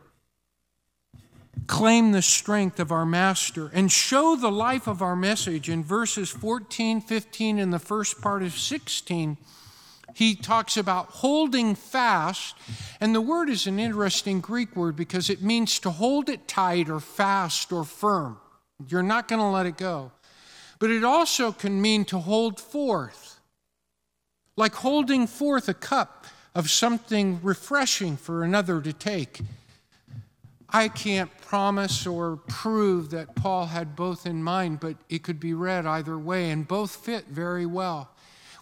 claim 1.67 2.13
the 2.13 2.23
strength 2.23 2.79
of 2.79 2.93
our 2.93 3.07
Master 3.07 3.71
and 3.73 3.91
show 3.91 4.37
the 4.37 4.53
life 4.53 4.87
of 4.87 5.01
our 5.01 5.17
message 5.17 5.69
in 5.69 5.83
verses 5.83 6.29
14, 6.29 7.01
15, 7.01 7.59
and 7.59 7.73
the 7.73 7.79
first 7.79 8.21
part 8.21 8.43
of 8.43 8.53
16 8.53 9.39
he 10.15 10.37
talks 10.37 10.77
about 10.77 11.07
holding 11.07 11.75
fast. 11.75 12.57
And 13.01 13.15
the 13.15 13.21
word 13.21 13.51
is 13.51 13.67
an 13.67 13.79
interesting 13.79 14.41
Greek 14.41 14.75
word 14.77 14.97
because 14.97 15.29
it 15.29 15.43
means 15.43 15.79
to 15.81 15.91
hold 15.91 16.29
it 16.29 16.47
tight 16.47 16.89
or 16.89 17.01
fast 17.01 17.73
or 17.73 17.85
firm. 17.85 18.39
You're 18.89 19.03
not 19.03 19.29
going 19.29 19.41
to 19.41 19.47
let 19.49 19.67
it 19.67 19.77
go. 19.77 20.13
But 20.79 20.91
it 20.91 21.05
also 21.05 21.53
can 21.53 21.81
mean 21.81 22.05
to 22.07 22.19
hold 22.19 22.61
forth, 22.61 23.41
like 24.57 24.75
holding 24.75 25.27
forth 25.27 25.69
a 25.69 25.75
cup 25.75 26.27
of 26.55 26.71
something 26.71 27.41
refreshing 27.43 28.17
for 28.17 28.43
another 28.43 28.81
to 28.81 28.93
take. 28.93 29.41
I 30.69 30.89
can't 30.89 31.31
promise 31.41 32.07
or 32.07 32.37
prove 32.49 33.11
that 33.11 33.37
Paul 33.37 33.67
had 33.67 33.95
both 33.95 34.27
in 34.27 34.43
mind, 34.43 34.81
but 34.81 34.97
it 35.09 35.23
could 35.23 35.39
be 35.39 35.55
read 35.55 35.87
either 35.87 36.19
way, 36.19 36.51
and 36.51 36.67
both 36.67 36.97
fit 36.97 37.27
very 37.27 37.67
well. 37.67 38.11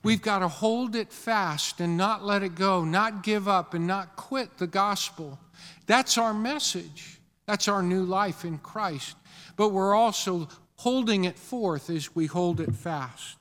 We've 0.03 0.21
got 0.21 0.41
to 0.41 0.49
hold 0.49 0.95
it 0.95 1.13
fast 1.13 1.81
and 1.81 1.97
not 1.97 2.25
let 2.25 2.43
it 2.43 2.55
go, 2.55 2.85
not 2.85 3.23
give 3.23 3.49
up 3.49 3.73
and 3.73 3.87
not 3.87 4.17
quit 4.17 4.59
the 4.59 4.67
gospel. 4.67 5.39
That's 5.87 6.19
our 6.19 6.35
message. 6.35 7.19
That's 7.47 7.69
our 7.69 7.83
new 7.83 8.05
life 8.05 8.45
in 8.45 8.59
Christ. 8.59 9.17
But 9.57 9.71
we're 9.71 9.95
also 9.95 10.49
holding 10.77 11.25
it 11.25 11.39
forth 11.39 11.91
as 11.91 12.15
we 12.15 12.27
hold 12.27 12.61
it 12.61 12.75
fast. 12.75 13.37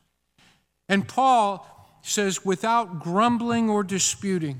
And 0.88 1.08
Paul 1.08 1.68
says, 2.02 2.44
without 2.44 3.00
grumbling 3.00 3.70
or 3.70 3.84
disputing. 3.84 4.60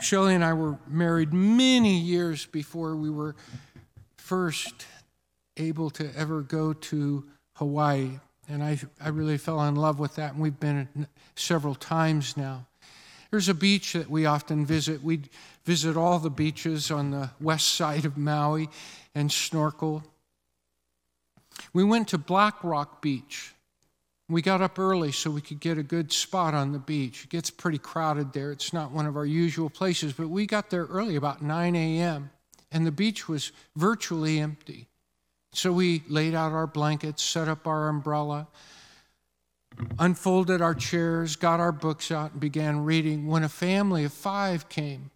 Shelley 0.00 0.34
and 0.34 0.44
I 0.44 0.54
were 0.54 0.78
married 0.86 1.32
many 1.32 1.98
years 1.98 2.46
before 2.46 2.96
we 2.96 3.10
were 3.10 3.36
first 4.16 4.86
able 5.56 5.90
to 5.90 6.10
ever 6.16 6.40
go 6.40 6.72
to 6.72 7.24
Hawaii. 7.54 8.18
And 8.48 8.62
I, 8.62 8.78
I 9.00 9.08
really 9.10 9.38
fell 9.38 9.62
in 9.64 9.76
love 9.76 9.98
with 9.98 10.16
that, 10.16 10.32
and 10.32 10.42
we've 10.42 10.58
been 10.58 11.06
several 11.36 11.74
times 11.74 12.36
now. 12.36 12.66
There's 13.30 13.48
a 13.48 13.54
beach 13.54 13.92
that 13.92 14.10
we 14.10 14.26
often 14.26 14.66
visit. 14.66 15.02
We 15.02 15.22
visit 15.64 15.96
all 15.96 16.18
the 16.18 16.30
beaches 16.30 16.90
on 16.90 17.10
the 17.10 17.30
west 17.40 17.74
side 17.74 18.04
of 18.04 18.16
Maui 18.16 18.68
and 19.14 19.30
snorkel. 19.30 20.02
We 21.72 21.84
went 21.84 22.08
to 22.08 22.18
Black 22.18 22.62
Rock 22.64 23.00
Beach. 23.00 23.54
We 24.28 24.42
got 24.42 24.62
up 24.62 24.78
early 24.78 25.12
so 25.12 25.30
we 25.30 25.40
could 25.40 25.60
get 25.60 25.78
a 25.78 25.82
good 25.82 26.12
spot 26.12 26.54
on 26.54 26.72
the 26.72 26.78
beach. 26.78 27.24
It 27.24 27.30
gets 27.30 27.50
pretty 27.50 27.78
crowded 27.78 28.32
there. 28.32 28.52
It's 28.52 28.72
not 28.72 28.92
one 28.92 29.06
of 29.06 29.16
our 29.16 29.26
usual 29.26 29.70
places, 29.70 30.12
but 30.12 30.28
we 30.28 30.46
got 30.46 30.70
there 30.70 30.84
early, 30.84 31.16
about 31.16 31.42
9 31.42 31.74
a.m., 31.74 32.30
and 32.70 32.86
the 32.86 32.92
beach 32.92 33.28
was 33.28 33.50
virtually 33.74 34.38
empty. 34.38 34.86
So 35.52 35.72
we 35.72 36.04
laid 36.08 36.36
out 36.36 36.52
our 36.52 36.68
blankets, 36.68 37.24
set 37.24 37.48
up 37.48 37.66
our 37.66 37.88
umbrella, 37.88 38.46
unfolded 39.98 40.60
our 40.60 40.74
chairs, 40.74 41.36
got 41.36 41.60
our 41.60 41.72
books 41.72 42.10
out, 42.10 42.32
and 42.32 42.40
began 42.40 42.84
reading 42.84 43.26
when 43.26 43.44
a 43.44 43.48
family 43.48 44.04
of 44.04 44.12
five 44.12 44.68
came. 44.68 45.10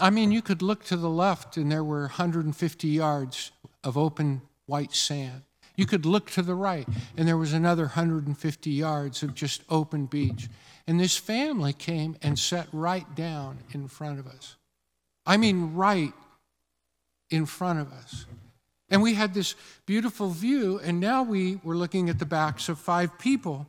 I 0.00 0.10
mean, 0.10 0.32
you 0.32 0.42
could 0.42 0.62
look 0.62 0.84
to 0.84 0.96
the 0.96 1.10
left 1.10 1.56
and 1.56 1.70
there 1.70 1.84
were 1.84 2.02
150 2.02 2.88
yards 2.88 3.52
of 3.84 3.98
open 3.98 4.42
white 4.66 4.94
sand. 4.94 5.42
You 5.76 5.86
could 5.86 6.06
look 6.06 6.30
to 6.32 6.42
the 6.42 6.54
right 6.54 6.88
and 7.16 7.28
there 7.28 7.36
was 7.36 7.52
another 7.52 7.84
150 7.84 8.70
yards 8.70 9.22
of 9.22 9.34
just 9.34 9.62
open 9.68 10.06
beach. 10.06 10.48
And 10.86 10.98
this 10.98 11.16
family 11.16 11.72
came 11.72 12.16
and 12.22 12.38
sat 12.38 12.66
right 12.72 13.14
down 13.14 13.58
in 13.72 13.88
front 13.88 14.18
of 14.18 14.26
us. 14.26 14.56
I 15.26 15.36
mean, 15.36 15.74
right 15.74 16.12
in 17.30 17.46
front 17.46 17.78
of 17.78 17.92
us. 17.92 18.26
And 18.90 19.02
we 19.02 19.14
had 19.14 19.34
this 19.34 19.54
beautiful 19.86 20.30
view, 20.30 20.80
and 20.82 20.98
now 20.98 21.22
we 21.22 21.60
were 21.62 21.76
looking 21.76 22.10
at 22.10 22.18
the 22.18 22.26
backs 22.26 22.68
of 22.68 22.78
five 22.78 23.18
people. 23.18 23.66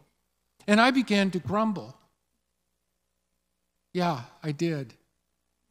And 0.67 0.81
I 0.81 0.91
began 0.91 1.31
to 1.31 1.39
grumble. 1.39 1.95
Yeah, 3.93 4.21
I 4.43 4.51
did. 4.51 4.93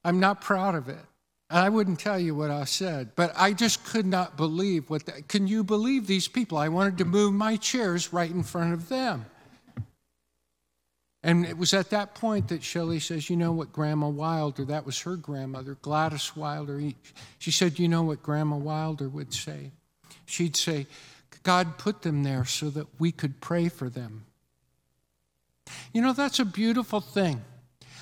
I'm 0.05 0.21
not 0.21 0.41
proud 0.41 0.75
of 0.75 0.89
it. 0.89 1.05
And 1.51 1.59
I 1.59 1.69
wouldn't 1.69 1.99
tell 1.99 2.19
you 2.19 2.35
what 2.35 2.51
I 2.51 2.65
said, 2.65 3.11
but 3.17 3.33
I 3.37 3.53
just 3.53 3.85
could 3.85 4.07
not 4.07 4.37
believe 4.37 4.89
what. 4.89 5.29
Can 5.29 5.49
you 5.49 5.65
believe 5.65 6.07
these 6.07 6.29
people? 6.29 6.57
I 6.59 6.69
wanted 6.69 6.99
to 6.99 7.05
move 7.05 7.35
my 7.35 7.57
chairs 7.57 8.13
right 8.13 8.31
in 8.31 8.45
front 8.45 8.73
of 8.73 8.89
them. 8.89 9.27
And 11.22 11.44
it 11.44 11.59
was 11.59 11.74
at 11.74 11.90
that 11.90 12.14
point 12.14 12.48
that 12.48 12.62
Shelley 12.62 12.98
says, 12.98 13.28
You 13.28 13.37
know 13.37 13.52
what 13.52 13.72
Grandma 13.72 14.09
Wilder, 14.09 14.64
that 14.64 14.87
was 14.87 15.00
her 15.02 15.16
grandmother, 15.16 15.76
Gladys 15.83 16.35
Wilder, 16.35 16.80
she 17.38 17.50
said, 17.50 17.78
You 17.78 17.88
know 17.88 18.02
what 18.02 18.22
Grandma 18.22 18.56
Wilder 18.56 19.09
would 19.09 19.35
say? 19.35 19.72
She'd 20.24 20.56
say, 20.56 20.87
God 21.42 21.78
put 21.78 22.02
them 22.02 22.22
there 22.22 22.44
so 22.44 22.70
that 22.70 22.87
we 22.98 23.12
could 23.12 23.40
pray 23.40 23.68
for 23.68 23.88
them. 23.88 24.24
You 25.92 26.02
know, 26.02 26.12
that's 26.12 26.38
a 26.38 26.44
beautiful 26.44 27.00
thing. 27.00 27.42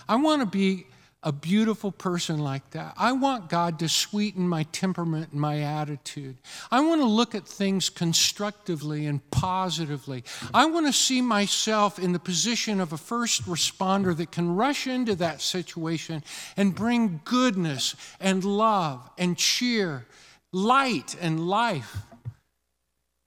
I 0.09 0.17
want 0.17 0.41
to 0.43 0.47
be 0.47 0.87
a 1.23 1.33
beautiful 1.33 1.91
person 1.91 2.39
like 2.39 2.71
that. 2.71 2.95
I 2.97 3.11
want 3.11 3.49
God 3.49 3.81
to 3.81 3.89
sweeten 3.89 4.47
my 4.47 4.63
temperament 4.65 5.33
and 5.33 5.41
my 5.41 5.61
attitude. 5.61 6.37
I 6.71 6.81
want 6.81 7.01
to 7.01 7.07
look 7.07 7.35
at 7.35 7.47
things 7.47 7.91
constructively 7.91 9.05
and 9.07 9.29
positively. 9.33 10.23
I 10.55 10.67
want 10.67 10.87
to 10.87 10.93
see 10.93 11.21
myself 11.21 11.99
in 11.99 12.13
the 12.13 12.21
position 12.21 12.81
of 12.81 12.93
a 12.93 12.97
first 12.97 13.45
responder 13.47 14.17
that 14.17 14.31
can 14.31 14.55
rush 14.55 14.87
into 14.87 15.17
that 15.17 15.41
situation 15.41 16.23
and 16.57 16.75
bring 16.75 17.21
goodness 17.25 17.97
and 18.21 18.45
love 18.45 19.11
and 19.19 19.37
cheer, 19.37 20.07
light 20.53 21.17
and 21.21 21.49
life. 21.49 21.97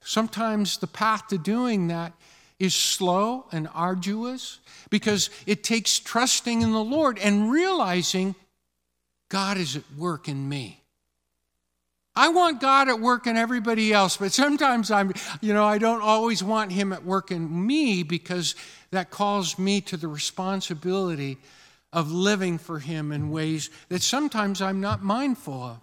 Sometimes 0.01 0.77
the 0.77 0.88
path 0.88 1.27
to 1.27 1.38
doing 1.38 1.88
that 1.89 2.13
is 2.62 2.76
slow 2.76 3.45
and 3.52 3.67
arduous 3.74 4.60
because 4.91 5.32
it 5.47 5.63
takes 5.63 5.97
trusting 5.97 6.62
in 6.62 6.71
the 6.71 6.84
Lord 6.84 7.17
and 7.17 7.52
realizing 7.52 8.36
God 9.30 9.58
is 9.58 9.76
at 9.76 9.84
work 9.97 10.28
in 10.28 10.47
me. 10.47 10.84
I 12.15 12.28
want 12.28 12.62
God 12.62 12.88
at 12.88 13.00
work 13.00 13.26
in 13.26 13.36
everybody 13.36 13.91
else, 13.91 14.17
but 14.17 14.32
sometimes 14.32 14.91
I'm, 14.91 15.12
you 15.39 15.54
know, 15.54 15.65
I 15.65 15.80
don't 15.80 16.04
always 16.04 16.43
want 16.43 16.71
Him 16.71 16.93
at 16.93 17.04
work 17.04 17.32
in 17.32 17.65
me 17.65 18.04
because 18.04 18.54
that 18.91 19.10
calls 19.10 19.58
me 19.58 19.82
to 19.82 19.97
the 19.97 20.10
responsibility 20.10 21.39
of 21.91 22.12
living 22.12 22.60
for 22.60 22.78
Him 22.78 23.12
in 23.12 23.32
ways 23.32 23.71
that 23.89 24.04
sometimes 24.04 24.62
I'm 24.62 24.82
not 24.82 25.02
mindful 25.02 25.63
of. 25.63 25.78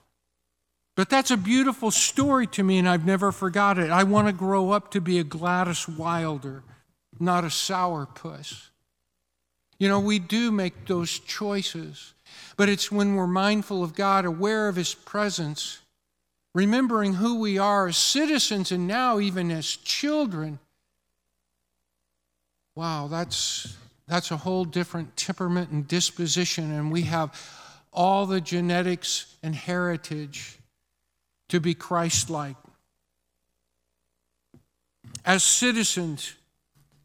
But 0.99 1.11
that's 1.11 1.31
a 1.31 1.37
beautiful 1.37 1.93
story 1.93 2.49
to 2.49 2.65
me, 2.65 2.77
and 2.77 2.89
I've 2.89 3.07
never 3.07 3.31
forgot 3.31 3.79
it. 3.79 3.89
I 3.89 4.03
want 4.03 4.27
to 4.27 4.33
grow 4.33 4.73
up 4.73 4.91
to 4.91 5.01
be 5.01 5.21
a 5.21 5.23
Gladys 5.23 5.89
Wilder, 5.89 6.65
not 7.21 7.45
a 7.45 7.47
sourpuss. 7.47 8.67
You 9.79 9.87
know, 9.89 10.01
we 10.01 10.19
do 10.19 10.51
make 10.51 10.87
those 10.89 11.21
choices, 11.21 12.15
but 12.57 12.69
it's 12.69 12.91
when 12.91 13.15
we're 13.15 13.29
mindful 13.29 13.85
of 13.85 13.95
God, 13.95 14.25
aware 14.25 14.67
of 14.67 14.75
His 14.75 14.93
presence 14.93 15.79
remembering 16.53 17.15
who 17.15 17.39
we 17.39 17.59
are 17.59 17.87
as 17.87 17.97
citizens 17.97 18.73
and 18.73 18.89
now 18.89 19.21
even 19.21 19.53
as 19.53 19.77
children. 19.77 20.59
Wow, 22.75 23.07
that's, 23.07 23.77
that's 24.09 24.33
a 24.33 24.37
whole 24.37 24.65
different 24.65 25.17
temperament 25.17 25.71
and 25.71 25.87
disposition, 25.87 26.73
and 26.73 26.91
we 26.91 27.03
have 27.03 27.41
all 27.93 28.27
the 28.27 28.41
genetics 28.41 29.37
and 29.45 29.55
heritage 29.55 30.58
to 31.49 31.61
be 31.61 31.75
Christ 31.75 32.31
like. 32.31 32.57
As 35.25 35.43
citizens, 35.43 36.35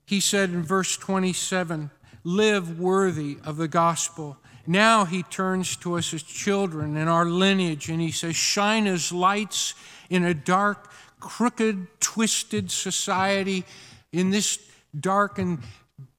he 0.06 0.19
said 0.19 0.49
in 0.49 0.63
verse 0.63 0.97
27 0.97 1.91
live 2.23 2.79
worthy 2.79 3.38
of 3.43 3.58
the 3.58 3.67
gospel 3.67 4.38
now 4.65 5.03
he 5.06 5.23
turns 5.23 5.75
to 5.77 5.95
us 5.95 6.13
as 6.13 6.23
children 6.23 6.95
in 6.95 7.08
our 7.08 7.25
lineage 7.25 7.89
and 7.89 7.99
he 7.99 8.12
says, 8.12 8.36
Shine 8.36 8.88
as 8.88 9.12
lights 9.12 9.73
in 10.10 10.23
a 10.23 10.34
dark, 10.34 10.89
crooked, 11.19 11.88
twisted 11.99 12.71
society, 12.71 13.65
in 14.12 14.29
this 14.29 14.60
dark 14.97 15.38
and 15.38 15.60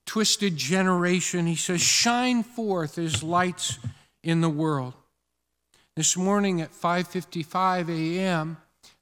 twisted 0.04 0.56
generation. 0.56 1.46
He 1.46 1.56
says, 1.56 1.80
Shine 1.80 2.42
forth 2.42 2.98
as 2.98 3.22
lights 3.22 3.78
in 4.22 4.42
the 4.42 4.50
world. 4.50 4.94
This 5.96 6.16
morning 6.16 6.60
at 6.60 6.72
5:55 6.72 7.88
a.m., 7.88 8.56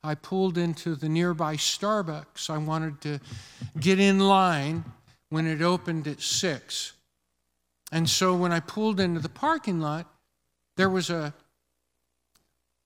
I 0.04 0.14
pulled 0.14 0.58
into 0.58 0.94
the 0.94 1.08
nearby 1.08 1.56
Starbucks. 1.56 2.50
I 2.50 2.58
wanted 2.58 3.00
to 3.00 3.18
get 3.80 3.98
in 3.98 4.18
line 4.18 4.84
when 5.30 5.46
it 5.46 5.62
opened 5.62 6.06
at 6.06 6.20
6. 6.20 6.92
And 7.90 8.10
so 8.10 8.36
when 8.36 8.52
I 8.52 8.60
pulled 8.60 9.00
into 9.00 9.20
the 9.20 9.30
parking 9.30 9.80
lot, 9.80 10.06
there 10.76 10.90
was 10.90 11.08
a, 11.08 11.32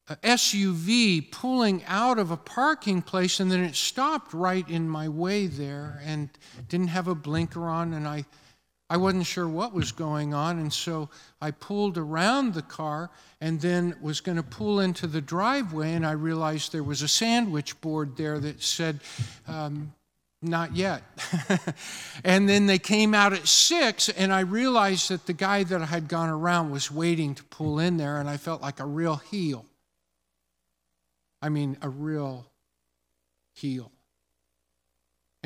a, 0.09 0.17
SUV 0.17 1.33
pulling 1.33 1.85
out 1.87 2.21
of 2.21 2.31
a 2.31 2.37
parking 2.37 3.03
place, 3.03 3.41
and 3.41 3.51
then 3.51 3.65
it 3.65 3.75
stopped 3.75 4.33
right 4.33 4.69
in 4.69 4.89
my 4.89 5.09
way 5.09 5.49
there 5.49 6.01
and 6.05 6.31
didn't 6.69 6.89
have 6.89 7.09
a 7.09 7.15
blinker 7.17 7.69
on, 7.69 7.93
and 7.93 8.07
I, 8.07 8.25
I 8.89 8.97
wasn't 8.97 9.27
sure 9.27 9.49
what 9.49 9.73
was 9.73 9.91
going 9.91 10.33
on. 10.33 10.59
And 10.59 10.73
so 10.73 11.09
I 11.41 11.51
pulled 11.51 11.99
around 11.99 12.55
the 12.55 12.63
car 12.63 13.11
and 13.41 13.61
then 13.61 13.97
was 14.01 14.21
going 14.21 14.37
to 14.37 14.43
pull 14.43 14.81
into 14.81 15.07
the 15.07 15.21
driveway, 15.21 15.93
and 15.93 16.07
I 16.07 16.13
realized 16.13 16.73
there 16.73 16.83
was 16.83 17.03
a 17.03 17.09
sandwich 17.09 17.81
board 17.81 18.17
there 18.17 18.39
that 18.39 18.63
said, 18.63 19.01
um, 19.47 19.93
not 20.41 20.75
yet. 20.77 21.03
and 22.25 22.49
then 22.49 22.67
they 22.67 22.79
came 22.79 23.13
out 23.13 23.33
at 23.33 23.47
six, 23.47 24.09
and 24.09 24.33
I 24.33 24.41
realized 24.41 25.11
that 25.11 25.27
the 25.27 25.33
guy 25.33 25.65
that 25.65 25.83
I 25.83 25.87
had 25.87 26.09
gone 26.09 26.29
around 26.29 26.71
was 26.71 26.91
waiting 26.91 27.35
to 27.35 27.45
pull 27.45 27.79
in 27.79 27.97
there, 27.97 28.19
and 28.19 28.29
I 28.29 28.37
felt 28.37 28.63
like 28.63 28.81
a 28.81 28.87
real 28.87 29.17
heel. 29.17 29.67
I 31.43 31.49
mean, 31.49 31.77
a 31.83 31.89
real 31.89 32.47
heel. 33.53 33.91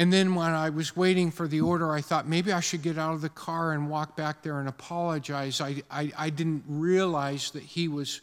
And 0.00 0.10
then 0.10 0.34
when 0.34 0.52
I 0.52 0.70
was 0.70 0.96
waiting 0.96 1.30
for 1.30 1.46
the 1.46 1.60
order, 1.60 1.92
I 1.92 2.00
thought 2.00 2.26
maybe 2.26 2.54
I 2.54 2.60
should 2.60 2.80
get 2.80 2.96
out 2.96 3.12
of 3.12 3.20
the 3.20 3.28
car 3.28 3.72
and 3.72 3.90
walk 3.90 4.16
back 4.16 4.40
there 4.40 4.58
and 4.58 4.66
apologize. 4.66 5.60
I, 5.60 5.82
I, 5.90 6.10
I 6.16 6.30
didn't 6.30 6.64
realize 6.66 7.50
that 7.50 7.62
he 7.62 7.86
was 7.86 8.22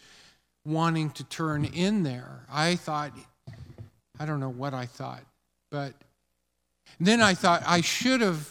wanting 0.65 1.11
to 1.11 1.23
turn 1.25 1.65
in 1.65 2.01
there. 2.01 2.41
I 2.51 2.77
thought, 2.77 3.11
I 4.19 4.25
don't 4.25 4.39
know 4.39 4.49
what 4.49 4.73
I 4.73 4.87
thought, 4.87 5.21
but 5.69 5.93
then 6.99 7.21
I 7.21 7.35
thought 7.35 7.61
I 7.67 7.81
should 7.81 8.21
have 8.21 8.49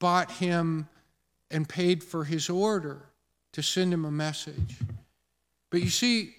bought 0.00 0.32
him 0.32 0.88
and 1.52 1.68
paid 1.68 2.02
for 2.02 2.24
his 2.24 2.50
order 2.50 2.98
to 3.52 3.62
send 3.62 3.94
him 3.94 4.04
a 4.04 4.10
message. 4.10 4.74
But 5.70 5.82
you 5.82 5.90
see, 5.90 6.34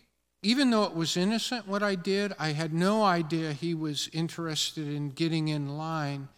even 0.48 0.70
though 0.70 0.86
it 0.86 0.96
was 0.96 1.18
innocent 1.18 1.68
what 1.68 1.84
I 1.84 1.96
did, 1.96 2.32
I 2.40 2.54
had 2.54 2.74
no 2.74 3.04
idea 3.04 3.52
he 3.52 3.74
was 3.74 4.10
interested 4.14 4.88
in 4.88 5.10
getting 5.10 5.50
in 5.50 5.78
line. 5.78 6.30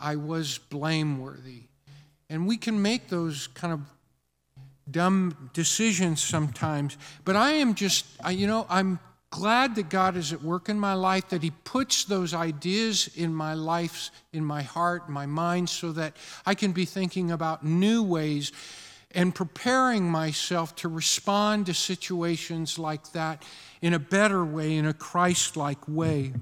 I 0.00 0.16
was 0.16 0.56
blameworthy. 0.56 1.64
And 2.30 2.46
we 2.46 2.56
can 2.56 2.80
make 2.80 3.08
those 3.08 3.48
kind 3.48 3.74
of 3.74 3.80
dumb 4.90 5.50
decisions 5.52 6.22
sometimes. 6.22 6.96
But 7.26 7.36
I 7.36 7.50
am 7.50 7.74
just, 7.74 8.06
I 8.24 8.30
you 8.30 8.46
know, 8.46 8.64
I'm 8.70 8.98
glad 9.28 9.74
that 9.74 9.90
God 9.90 10.16
is 10.16 10.32
at 10.32 10.42
work 10.42 10.70
in 10.70 10.80
my 10.80 10.94
life, 10.94 11.28
that 11.28 11.42
He 11.42 11.50
puts 11.50 12.06
those 12.06 12.32
ideas 12.32 13.10
in 13.14 13.34
my 13.34 13.52
life, 13.52 14.10
in 14.32 14.42
my 14.42 14.62
heart, 14.62 15.10
my 15.10 15.26
mind, 15.26 15.68
so 15.68 15.92
that 15.92 16.16
I 16.46 16.54
can 16.54 16.72
be 16.72 16.86
thinking 16.86 17.30
about 17.30 17.62
new 17.62 18.02
ways 18.02 18.52
and 19.14 19.34
preparing 19.34 20.10
myself 20.10 20.74
to 20.76 20.88
respond 20.88 21.66
to 21.66 21.74
situations 21.74 22.78
like 22.78 23.12
that 23.12 23.42
in 23.80 23.94
a 23.94 23.98
better 23.98 24.44
way, 24.44 24.76
in 24.76 24.86
a 24.86 24.94
Christ 24.94 25.56
like 25.56 25.86
way. 25.86 26.32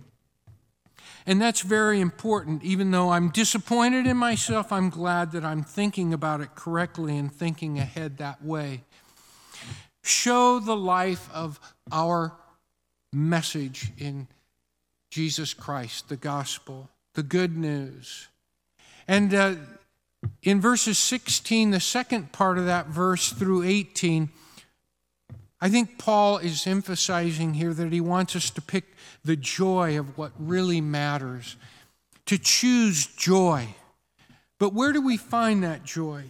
And 1.26 1.40
that's 1.40 1.60
very 1.60 2.00
important. 2.00 2.64
Even 2.64 2.90
though 2.90 3.10
I'm 3.10 3.30
disappointed 3.30 4.06
in 4.06 4.16
myself, 4.16 4.72
I'm 4.72 4.90
glad 4.90 5.32
that 5.32 5.44
I'm 5.44 5.62
thinking 5.62 6.12
about 6.12 6.40
it 6.40 6.54
correctly 6.54 7.16
and 7.16 7.32
thinking 7.32 7.78
ahead 7.78 8.18
that 8.18 8.44
way. 8.44 8.82
Show 10.02 10.58
the 10.58 10.76
life 10.76 11.28
of 11.32 11.60
our 11.92 12.36
message 13.12 13.92
in 13.98 14.26
Jesus 15.10 15.54
Christ, 15.54 16.08
the 16.08 16.16
gospel, 16.16 16.90
the 17.14 17.22
good 17.22 17.56
news. 17.56 18.28
And 19.06 19.34
uh, 19.34 19.54
in 20.42 20.60
verses 20.60 20.98
16, 20.98 21.70
the 21.70 21.80
second 21.80 22.32
part 22.32 22.58
of 22.58 22.66
that 22.66 22.86
verse 22.86 23.32
through 23.32 23.62
18, 23.62 24.28
I 25.60 25.68
think 25.68 25.98
Paul 25.98 26.38
is 26.38 26.66
emphasizing 26.66 27.54
here 27.54 27.72
that 27.72 27.92
he 27.92 28.00
wants 28.00 28.34
us 28.34 28.50
to 28.50 28.60
pick 28.60 28.84
the 29.24 29.36
joy 29.36 29.98
of 29.98 30.18
what 30.18 30.32
really 30.38 30.80
matters, 30.80 31.56
to 32.26 32.38
choose 32.38 33.06
joy. 33.06 33.68
But 34.58 34.74
where 34.74 34.92
do 34.92 35.00
we 35.00 35.16
find 35.16 35.62
that 35.62 35.84
joy? 35.84 36.24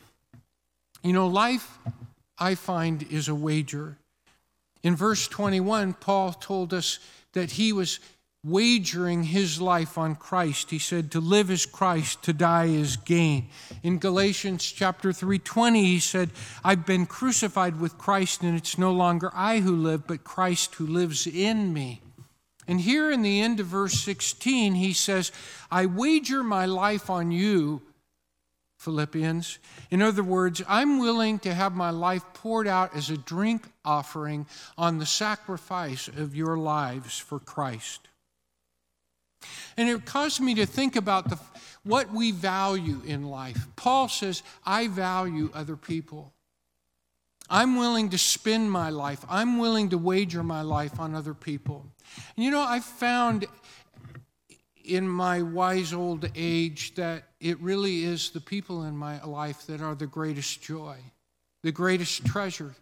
You 1.02 1.14
know, 1.14 1.26
life, 1.26 1.78
I 2.38 2.54
find, 2.54 3.02
is 3.10 3.28
a 3.28 3.34
wager. 3.34 3.96
In 4.82 4.96
verse 4.96 5.26
21, 5.28 5.94
Paul 5.94 6.32
told 6.32 6.74
us 6.74 6.98
that 7.32 7.52
he 7.52 7.72
was 7.72 8.00
wagering 8.44 9.22
his 9.22 9.60
life 9.60 9.96
on 9.96 10.16
Christ. 10.16 10.70
He 10.70 10.80
said 10.80 11.12
to 11.12 11.20
live 11.20 11.48
is 11.48 11.64
Christ, 11.64 12.24
to 12.24 12.32
die 12.32 12.66
is 12.66 12.96
gain. 12.96 13.48
In 13.84 13.98
Galatians 13.98 14.64
chapter 14.64 15.10
3:20 15.10 15.84
he 15.84 16.00
said, 16.00 16.30
I've 16.64 16.84
been 16.84 17.06
crucified 17.06 17.78
with 17.78 17.98
Christ 17.98 18.42
and 18.42 18.56
it's 18.56 18.76
no 18.76 18.90
longer 18.90 19.30
I 19.32 19.60
who 19.60 19.76
live 19.76 20.08
but 20.08 20.24
Christ 20.24 20.74
who 20.74 20.86
lives 20.86 21.26
in 21.26 21.72
me. 21.72 22.02
And 22.66 22.80
here 22.80 23.12
in 23.12 23.22
the 23.22 23.40
end 23.40 23.60
of 23.60 23.66
verse 23.66 24.00
16 24.00 24.74
he 24.74 24.92
says, 24.92 25.30
I 25.70 25.86
wager 25.86 26.42
my 26.42 26.66
life 26.66 27.08
on 27.10 27.30
you 27.30 27.82
Philippians. 28.78 29.60
In 29.92 30.02
other 30.02 30.24
words, 30.24 30.60
I'm 30.66 30.98
willing 30.98 31.38
to 31.40 31.54
have 31.54 31.76
my 31.76 31.90
life 31.90 32.24
poured 32.34 32.66
out 32.66 32.96
as 32.96 33.08
a 33.08 33.16
drink 33.16 33.68
offering 33.84 34.46
on 34.76 34.98
the 34.98 35.06
sacrifice 35.06 36.08
of 36.08 36.34
your 36.34 36.56
lives 36.56 37.16
for 37.16 37.38
Christ. 37.38 38.08
And 39.76 39.88
it 39.88 40.04
caused 40.04 40.40
me 40.40 40.54
to 40.56 40.66
think 40.66 40.96
about 40.96 41.28
the, 41.28 41.38
what 41.84 42.12
we 42.12 42.30
value 42.30 43.00
in 43.04 43.24
life. 43.24 43.66
Paul 43.76 44.08
says, 44.08 44.42
I 44.64 44.88
value 44.88 45.50
other 45.54 45.76
people. 45.76 46.32
I'm 47.50 47.76
willing 47.76 48.10
to 48.10 48.18
spend 48.18 48.70
my 48.70 48.90
life, 48.90 49.24
I'm 49.28 49.58
willing 49.58 49.90
to 49.90 49.98
wager 49.98 50.42
my 50.42 50.62
life 50.62 50.98
on 50.98 51.14
other 51.14 51.34
people. 51.34 51.86
And 52.36 52.44
you 52.44 52.50
know, 52.50 52.60
I've 52.60 52.84
found 52.84 53.46
in 54.84 55.08
my 55.08 55.42
wise 55.42 55.92
old 55.92 56.28
age 56.34 56.94
that 56.94 57.24
it 57.40 57.60
really 57.60 58.04
is 58.04 58.30
the 58.30 58.40
people 58.40 58.84
in 58.84 58.96
my 58.96 59.22
life 59.22 59.66
that 59.66 59.80
are 59.80 59.94
the 59.94 60.06
greatest 60.06 60.62
joy, 60.62 60.96
the 61.62 61.72
greatest 61.72 62.24
treasure. 62.24 62.74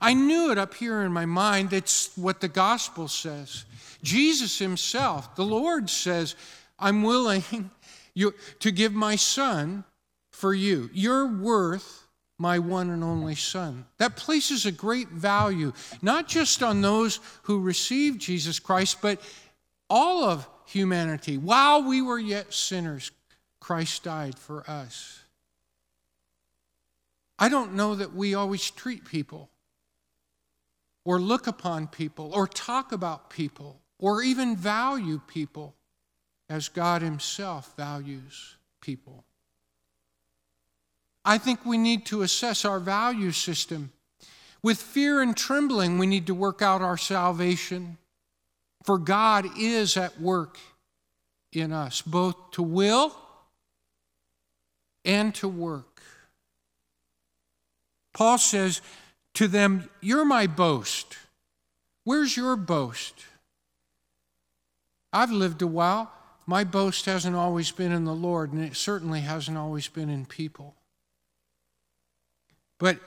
I 0.00 0.14
knew 0.14 0.50
it 0.50 0.58
up 0.58 0.74
here 0.74 1.02
in 1.02 1.12
my 1.12 1.26
mind. 1.26 1.70
That's 1.70 2.16
what 2.16 2.40
the 2.40 2.48
gospel 2.48 3.06
says. 3.08 3.64
Jesus 4.02 4.58
himself, 4.58 5.34
the 5.36 5.44
Lord 5.44 5.90
says, 5.90 6.36
I'm 6.78 7.02
willing 7.02 7.70
to 8.60 8.70
give 8.70 8.92
my 8.92 9.16
son 9.16 9.84
for 10.30 10.54
you. 10.54 10.90
You're 10.92 11.26
worth 11.26 12.06
my 12.38 12.58
one 12.58 12.88
and 12.88 13.04
only 13.04 13.34
son. 13.34 13.84
That 13.98 14.16
places 14.16 14.64
a 14.64 14.72
great 14.72 15.08
value, 15.08 15.74
not 16.00 16.26
just 16.26 16.62
on 16.62 16.80
those 16.80 17.20
who 17.42 17.60
receive 17.60 18.16
Jesus 18.16 18.58
Christ, 18.58 18.98
but 19.02 19.20
all 19.90 20.24
of 20.24 20.48
humanity. 20.64 21.36
While 21.36 21.82
we 21.82 22.00
were 22.00 22.18
yet 22.18 22.54
sinners, 22.54 23.10
Christ 23.60 24.04
died 24.04 24.38
for 24.38 24.68
us. 24.68 25.20
I 27.38 27.48
don't 27.48 27.74
know 27.74 27.94
that 27.94 28.14
we 28.14 28.34
always 28.34 28.70
treat 28.70 29.04
people 29.04 29.50
or 31.04 31.20
look 31.20 31.46
upon 31.46 31.88
people 31.88 32.30
or 32.34 32.46
talk 32.46 32.92
about 32.92 33.30
people 33.30 33.79
or 34.00 34.22
even 34.22 34.56
value 34.56 35.20
people 35.28 35.74
as 36.48 36.68
God 36.68 37.02
Himself 37.02 37.76
values 37.76 38.56
people. 38.80 39.24
I 41.24 41.36
think 41.38 41.64
we 41.64 41.76
need 41.76 42.06
to 42.06 42.22
assess 42.22 42.64
our 42.64 42.80
value 42.80 43.30
system. 43.30 43.92
With 44.62 44.80
fear 44.80 45.20
and 45.20 45.36
trembling, 45.36 45.98
we 45.98 46.06
need 46.06 46.26
to 46.26 46.34
work 46.34 46.62
out 46.62 46.80
our 46.80 46.96
salvation, 46.96 47.98
for 48.82 48.98
God 48.98 49.46
is 49.58 49.96
at 49.96 50.18
work 50.20 50.58
in 51.52 51.72
us, 51.72 52.00
both 52.00 52.52
to 52.52 52.62
will 52.62 53.14
and 55.04 55.34
to 55.36 55.48
work. 55.48 56.02
Paul 58.14 58.38
says 58.38 58.80
to 59.34 59.46
them, 59.46 59.88
You're 60.00 60.24
my 60.24 60.46
boast. 60.46 61.16
Where's 62.04 62.36
your 62.36 62.56
boast? 62.56 63.14
I've 65.12 65.30
lived 65.30 65.62
a 65.62 65.66
while. 65.66 66.12
My 66.46 66.64
boast 66.64 67.06
hasn't 67.06 67.36
always 67.36 67.70
been 67.70 67.92
in 67.92 68.04
the 68.04 68.14
Lord, 68.14 68.52
and 68.52 68.64
it 68.64 68.76
certainly 68.76 69.20
hasn't 69.20 69.56
always 69.56 69.88
been 69.88 70.10
in 70.10 70.26
people. 70.26 70.74
But 72.78 72.98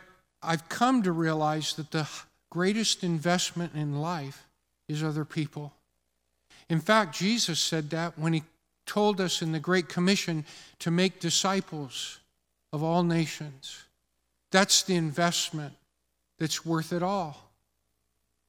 I've 0.41 0.69
come 0.69 1.03
to 1.03 1.11
realize 1.11 1.73
that 1.75 1.91
the 1.91 2.07
greatest 2.49 3.03
investment 3.03 3.73
in 3.75 3.99
life 3.99 4.45
is 4.87 5.03
other 5.03 5.25
people. 5.25 5.73
In 6.69 6.79
fact, 6.79 7.15
Jesus 7.15 7.59
said 7.59 7.89
that 7.89 8.17
when 8.17 8.33
he 8.33 8.43
told 8.85 9.21
us 9.21 9.41
in 9.41 9.51
the 9.51 9.59
Great 9.59 9.89
Commission 9.89 10.45
to 10.79 10.91
make 10.91 11.19
disciples 11.19 12.19
of 12.71 12.83
all 12.83 13.03
nations. 13.03 13.83
That's 14.51 14.83
the 14.83 14.95
investment 14.95 15.73
that's 16.39 16.65
worth 16.65 16.91
it 16.93 17.03
all. 17.03 17.42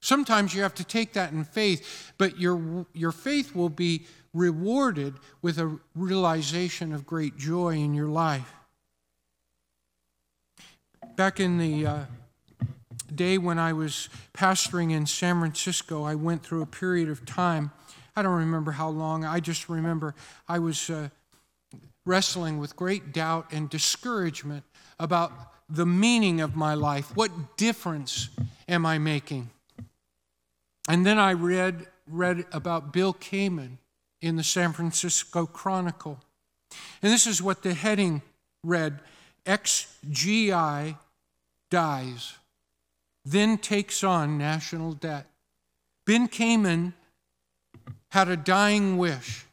Sometimes 0.05 0.55
you 0.55 0.61
have 0.61 0.75
to 0.75 0.85
take 0.85 1.15
that 1.15 1.33
in 1.33 1.45
faith, 1.45 2.13
but 2.19 2.39
your, 2.39 2.85
your 2.93 3.11
faith 3.11 3.55
will 3.55 3.71
be 3.71 4.05
rewarded 4.35 5.15
with 5.41 5.59
a 5.59 5.79
realization 5.95 6.93
of 6.93 7.07
great 7.07 7.39
joy 7.39 7.71
in 7.71 7.95
your 7.95 8.09
life. 8.09 8.53
Back 11.17 11.41
in 11.41 11.57
the 11.57 11.87
uh, 11.87 11.99
day 13.15 13.39
when 13.39 13.59
I 13.59 13.73
was 13.73 14.11
pastoring 14.35 14.93
in 14.93 15.07
San 15.07 15.39
Francisco, 15.39 16.03
I 16.03 16.17
went 16.17 16.43
through 16.43 16.61
a 16.61 16.67
period 16.67 17.09
of 17.09 17.25
time. 17.25 17.71
I 18.15 18.21
don't 18.21 18.37
remember 18.37 18.73
how 18.73 18.91
long. 18.91 19.25
I 19.25 19.41
just 19.41 19.71
remember 19.71 20.15
I 20.47 20.59
was 20.59 20.91
uh, 20.91 21.09
wrestling 22.05 22.59
with 22.59 22.77
great 22.77 23.15
doubt 23.15 23.47
and 23.53 23.71
discouragement 23.71 24.65
about 25.01 25.33
the 25.71 25.87
meaning 25.87 26.43
of 26.43 26.57
my 26.57 26.75
life. 26.75 27.17
What 27.17 27.57
difference 27.57 28.29
am 28.69 28.85
I 28.85 28.99
making? 28.99 29.49
And 30.89 31.05
then 31.07 31.19
I 31.19 31.33
read, 31.33 31.87
read 32.07 32.45
about 32.53 32.93
Bill 32.93 33.15
Kamen 33.15 33.79
in 34.21 34.37
the 34.37 34.45
San 34.45 34.73
Francisco 34.73 35.47
Chronicle. 35.47 36.21
And 37.03 37.13
this 37.13 37.27
is 37.27 37.43
what 37.43 37.63
the 37.63 37.75
heading 37.75 38.23
read 38.63 39.01
XGI 39.47 40.97
dies, 41.71 42.35
then 43.25 43.59
takes 43.59 44.03
on 44.03 44.39
national 44.39 44.93
debt. 44.93 45.27
Ben 46.07 46.29
Kamen 46.29 46.93
had 48.11 48.29
a 48.29 48.37
dying 48.37 48.97
wish. 48.97 49.45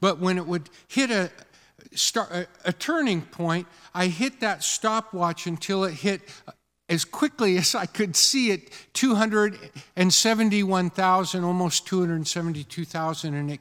But 0.00 0.18
when 0.18 0.38
it 0.38 0.46
would 0.46 0.68
hit 0.88 1.10
a, 1.10 1.30
start, 1.94 2.32
a, 2.32 2.46
a 2.64 2.72
turning 2.72 3.22
point, 3.22 3.66
I 3.94 4.08
hit 4.08 4.40
that 4.40 4.62
stopwatch 4.62 5.46
until 5.46 5.84
it 5.84 5.94
hit 5.94 6.20
uh, 6.46 6.52
as 6.88 7.04
quickly 7.04 7.56
as 7.58 7.74
I 7.74 7.86
could 7.86 8.14
see 8.16 8.50
it 8.50 8.70
271,000, 8.94 11.44
almost 11.44 11.86
272,000, 11.86 13.34
and 13.34 13.50
it 13.50 13.60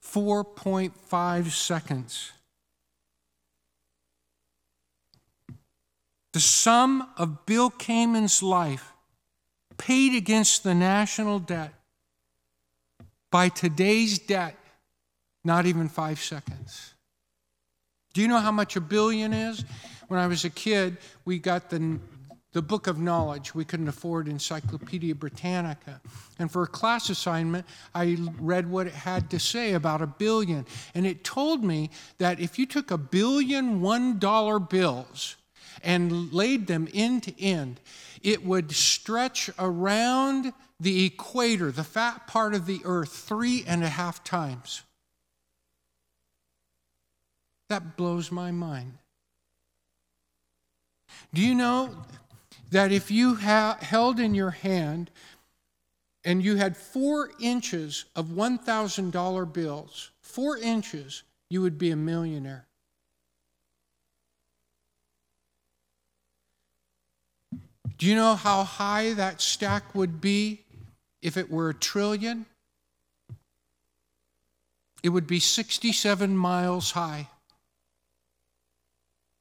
4.5 0.02 1.50
seconds. 1.50 2.32
The 6.32 6.40
sum 6.40 7.08
of 7.16 7.46
Bill 7.46 7.70
Kamen's 7.70 8.42
life 8.42 8.92
paid 9.78 10.14
against 10.14 10.62
the 10.62 10.74
national 10.74 11.38
debt 11.38 11.72
by 13.30 13.48
today's 13.48 14.18
debt, 14.18 14.56
not 15.44 15.66
even 15.66 15.88
five 15.88 16.18
seconds. 16.18 16.94
Do 18.12 18.20
you 18.20 18.28
know 18.28 18.38
how 18.38 18.52
much 18.52 18.76
a 18.76 18.80
billion 18.80 19.32
is? 19.32 19.64
When 20.08 20.18
I 20.18 20.26
was 20.26 20.44
a 20.44 20.50
kid, 20.50 20.98
we 21.24 21.38
got 21.38 21.70
the, 21.70 21.98
the 22.52 22.62
book 22.62 22.86
of 22.86 22.98
knowledge. 22.98 23.54
We 23.54 23.64
couldn't 23.64 23.88
afford 23.88 24.28
Encyclopedia 24.28 25.14
Britannica. 25.14 26.00
And 26.38 26.50
for 26.50 26.62
a 26.62 26.66
class 26.66 27.10
assignment, 27.10 27.66
I 27.94 28.16
read 28.38 28.68
what 28.70 28.86
it 28.86 28.94
had 28.94 29.30
to 29.30 29.38
say 29.38 29.74
about 29.74 30.02
a 30.02 30.06
billion. 30.06 30.66
And 30.94 31.06
it 31.06 31.24
told 31.24 31.62
me 31.62 31.90
that 32.18 32.40
if 32.40 32.58
you 32.58 32.66
took 32.66 32.90
a 32.90 32.98
billion 32.98 33.80
one 33.80 34.18
dollar 34.18 34.58
bills 34.58 35.36
and 35.82 36.32
laid 36.32 36.66
them 36.66 36.88
end 36.92 37.22
to 37.24 37.42
end, 37.42 37.80
it 38.22 38.44
would 38.44 38.72
stretch 38.72 39.50
around 39.58 40.52
the 40.80 41.06
equator, 41.06 41.72
the 41.72 41.84
fat 41.84 42.26
part 42.26 42.54
of 42.54 42.66
the 42.66 42.80
earth, 42.84 43.12
three 43.12 43.64
and 43.66 43.82
a 43.82 43.88
half 43.88 44.22
times. 44.22 44.82
That 47.68 47.96
blows 47.96 48.30
my 48.30 48.50
mind. 48.50 48.94
Do 51.34 51.42
you 51.42 51.54
know 51.54 51.94
that 52.70 52.92
if 52.92 53.10
you 53.10 53.34
ha- 53.34 53.78
held 53.80 54.20
in 54.20 54.34
your 54.34 54.50
hand 54.50 55.10
and 56.24 56.42
you 56.42 56.56
had 56.56 56.76
four 56.76 57.30
inches 57.40 58.04
of 58.14 58.26
$1,000 58.26 59.52
bills, 59.52 60.10
four 60.20 60.56
inches, 60.58 61.22
you 61.50 61.62
would 61.62 61.78
be 61.78 61.90
a 61.90 61.96
millionaire? 61.96 62.67
Do 67.98 68.06
you 68.06 68.14
know 68.14 68.36
how 68.36 68.62
high 68.62 69.12
that 69.14 69.40
stack 69.40 69.94
would 69.94 70.20
be 70.20 70.64
if 71.20 71.36
it 71.36 71.50
were 71.50 71.70
a 71.70 71.74
trillion? 71.74 72.46
It 75.02 75.08
would 75.08 75.26
be 75.26 75.40
67 75.40 76.36
miles 76.36 76.92
high. 76.92 77.28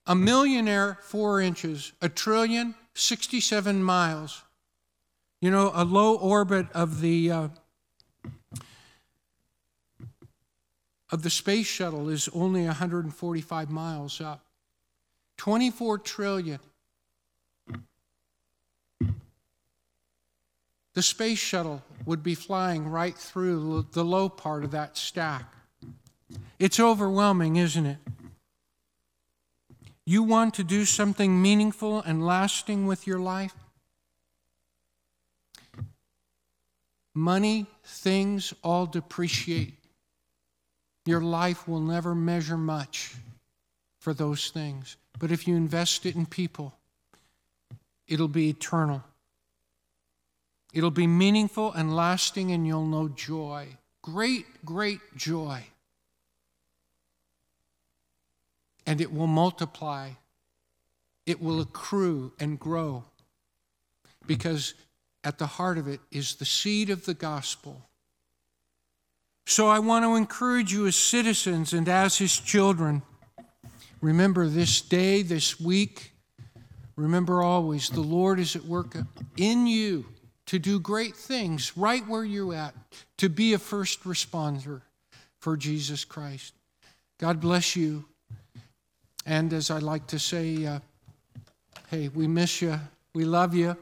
A 0.08 0.16
millionaire, 0.16 0.98
four 1.04 1.40
inches. 1.40 1.92
A 2.02 2.10
trillion, 2.10 2.74
67 2.96 3.84
miles. 3.84 4.42
You 5.40 5.52
know, 5.52 5.72
a 5.76 5.86
low 5.86 6.16
orbit 6.16 6.68
of 6.74 7.02
the 7.02 7.32
uh, 7.32 7.48
of 11.12 11.22
the 11.22 11.30
space 11.30 11.68
shuttle 11.68 12.10
is 12.10 12.28
only 12.34 12.66
145 12.66 13.70
miles 13.70 14.20
up. 14.20 14.44
24 15.38 16.00
trillion. 16.00 16.60
The 20.98 21.04
space 21.04 21.38
shuttle 21.38 21.84
would 22.08 22.24
be 22.24 22.34
flying 22.34 22.90
right 22.90 23.16
through 23.16 23.86
the 23.92 24.04
low 24.04 24.30
part 24.30 24.64
of 24.64 24.72
that 24.72 24.98
stack. 24.98 25.54
It's 26.58 26.80
overwhelming, 26.80 27.58
isn't 27.58 27.86
it? 27.86 28.00
You 30.08 30.24
want 30.24 30.56
to 30.56 30.64
do 30.64 30.86
something 30.86 31.40
meaningful 31.40 32.02
and 32.02 32.26
lasting 32.26 32.88
with 32.88 33.06
your 33.06 33.20
life? 33.20 33.54
Money, 37.14 37.68
things 37.84 38.56
all 38.64 38.88
depreciate. 38.88 39.76
Your 41.06 41.22
life 41.22 41.68
will 41.68 41.80
never 41.80 42.16
measure 42.16 42.58
much 42.58 43.14
for 44.00 44.16
those 44.16 44.50
things. 44.50 44.96
But 45.20 45.32
if 45.32 45.48
you 45.48 45.56
invest 45.56 46.08
it 46.08 46.16
in 46.16 46.26
people, 46.26 46.74
it'll 48.08 48.28
be 48.28 48.50
eternal. 48.50 49.04
It'll 50.74 50.92
be 50.92 51.08
meaningful 51.08 51.72
and 51.74 51.96
lasting, 51.96 52.52
and 52.52 52.68
you'll 52.68 52.86
know 52.86 53.10
joy. 53.10 53.78
Great, 54.02 54.46
great 54.66 55.00
joy. 55.16 55.66
and 58.88 59.02
it 59.02 59.14
will 59.14 59.28
multiply, 59.28 60.12
it 61.26 61.42
will 61.42 61.60
accrue 61.60 62.32
and 62.40 62.58
grow. 62.58 63.04
Because 64.26 64.74
at 65.24 65.38
the 65.38 65.46
heart 65.46 65.78
of 65.78 65.90
it 65.90 66.00
is 66.10 66.36
the 66.36 66.46
seed 66.46 66.90
of 66.90 67.06
the 67.06 67.14
gospel. 67.14 67.90
So 69.46 69.68
I 69.68 69.80
want 69.80 70.06
to 70.06 70.16
encourage 70.16 70.72
you 70.72 70.88
as 70.88 70.96
citizens 70.96 71.74
and 71.74 71.88
as 71.88 72.18
his 72.18 72.38
children. 72.38 73.02
Remember 74.02 74.48
this 74.48 74.82
day, 74.82 75.22
this 75.22 75.60
week. 75.60 76.14
Remember 76.96 77.44
always 77.44 77.90
the 77.90 78.02
Lord 78.02 78.40
is 78.40 78.56
at 78.56 78.66
work 78.66 78.96
in 79.36 79.68
you 79.68 80.06
to 80.48 80.60
do 80.60 80.80
great 80.80 81.16
things 81.16 81.78
right 81.78 82.06
where 82.08 82.26
you're 82.26 82.54
at, 82.54 82.74
to 83.18 83.30
be 83.30 83.54
a 83.54 83.60
first 83.60 84.04
responder 84.04 84.82
for 85.40 85.56
Jesus 85.56 86.04
Christ. 86.04 86.54
God 87.20 87.40
bless 87.40 87.76
you. 87.76 88.06
And 89.26 89.54
as 89.54 89.70
I 89.70 89.80
like 89.80 90.08
to 90.08 90.20
say, 90.20 90.66
uh, 90.66 90.80
hey, 91.90 92.08
we 92.10 92.28
miss 92.28 92.62
you. 92.62 92.80
We 93.14 93.26
love 93.26 93.54
you. 93.54 93.76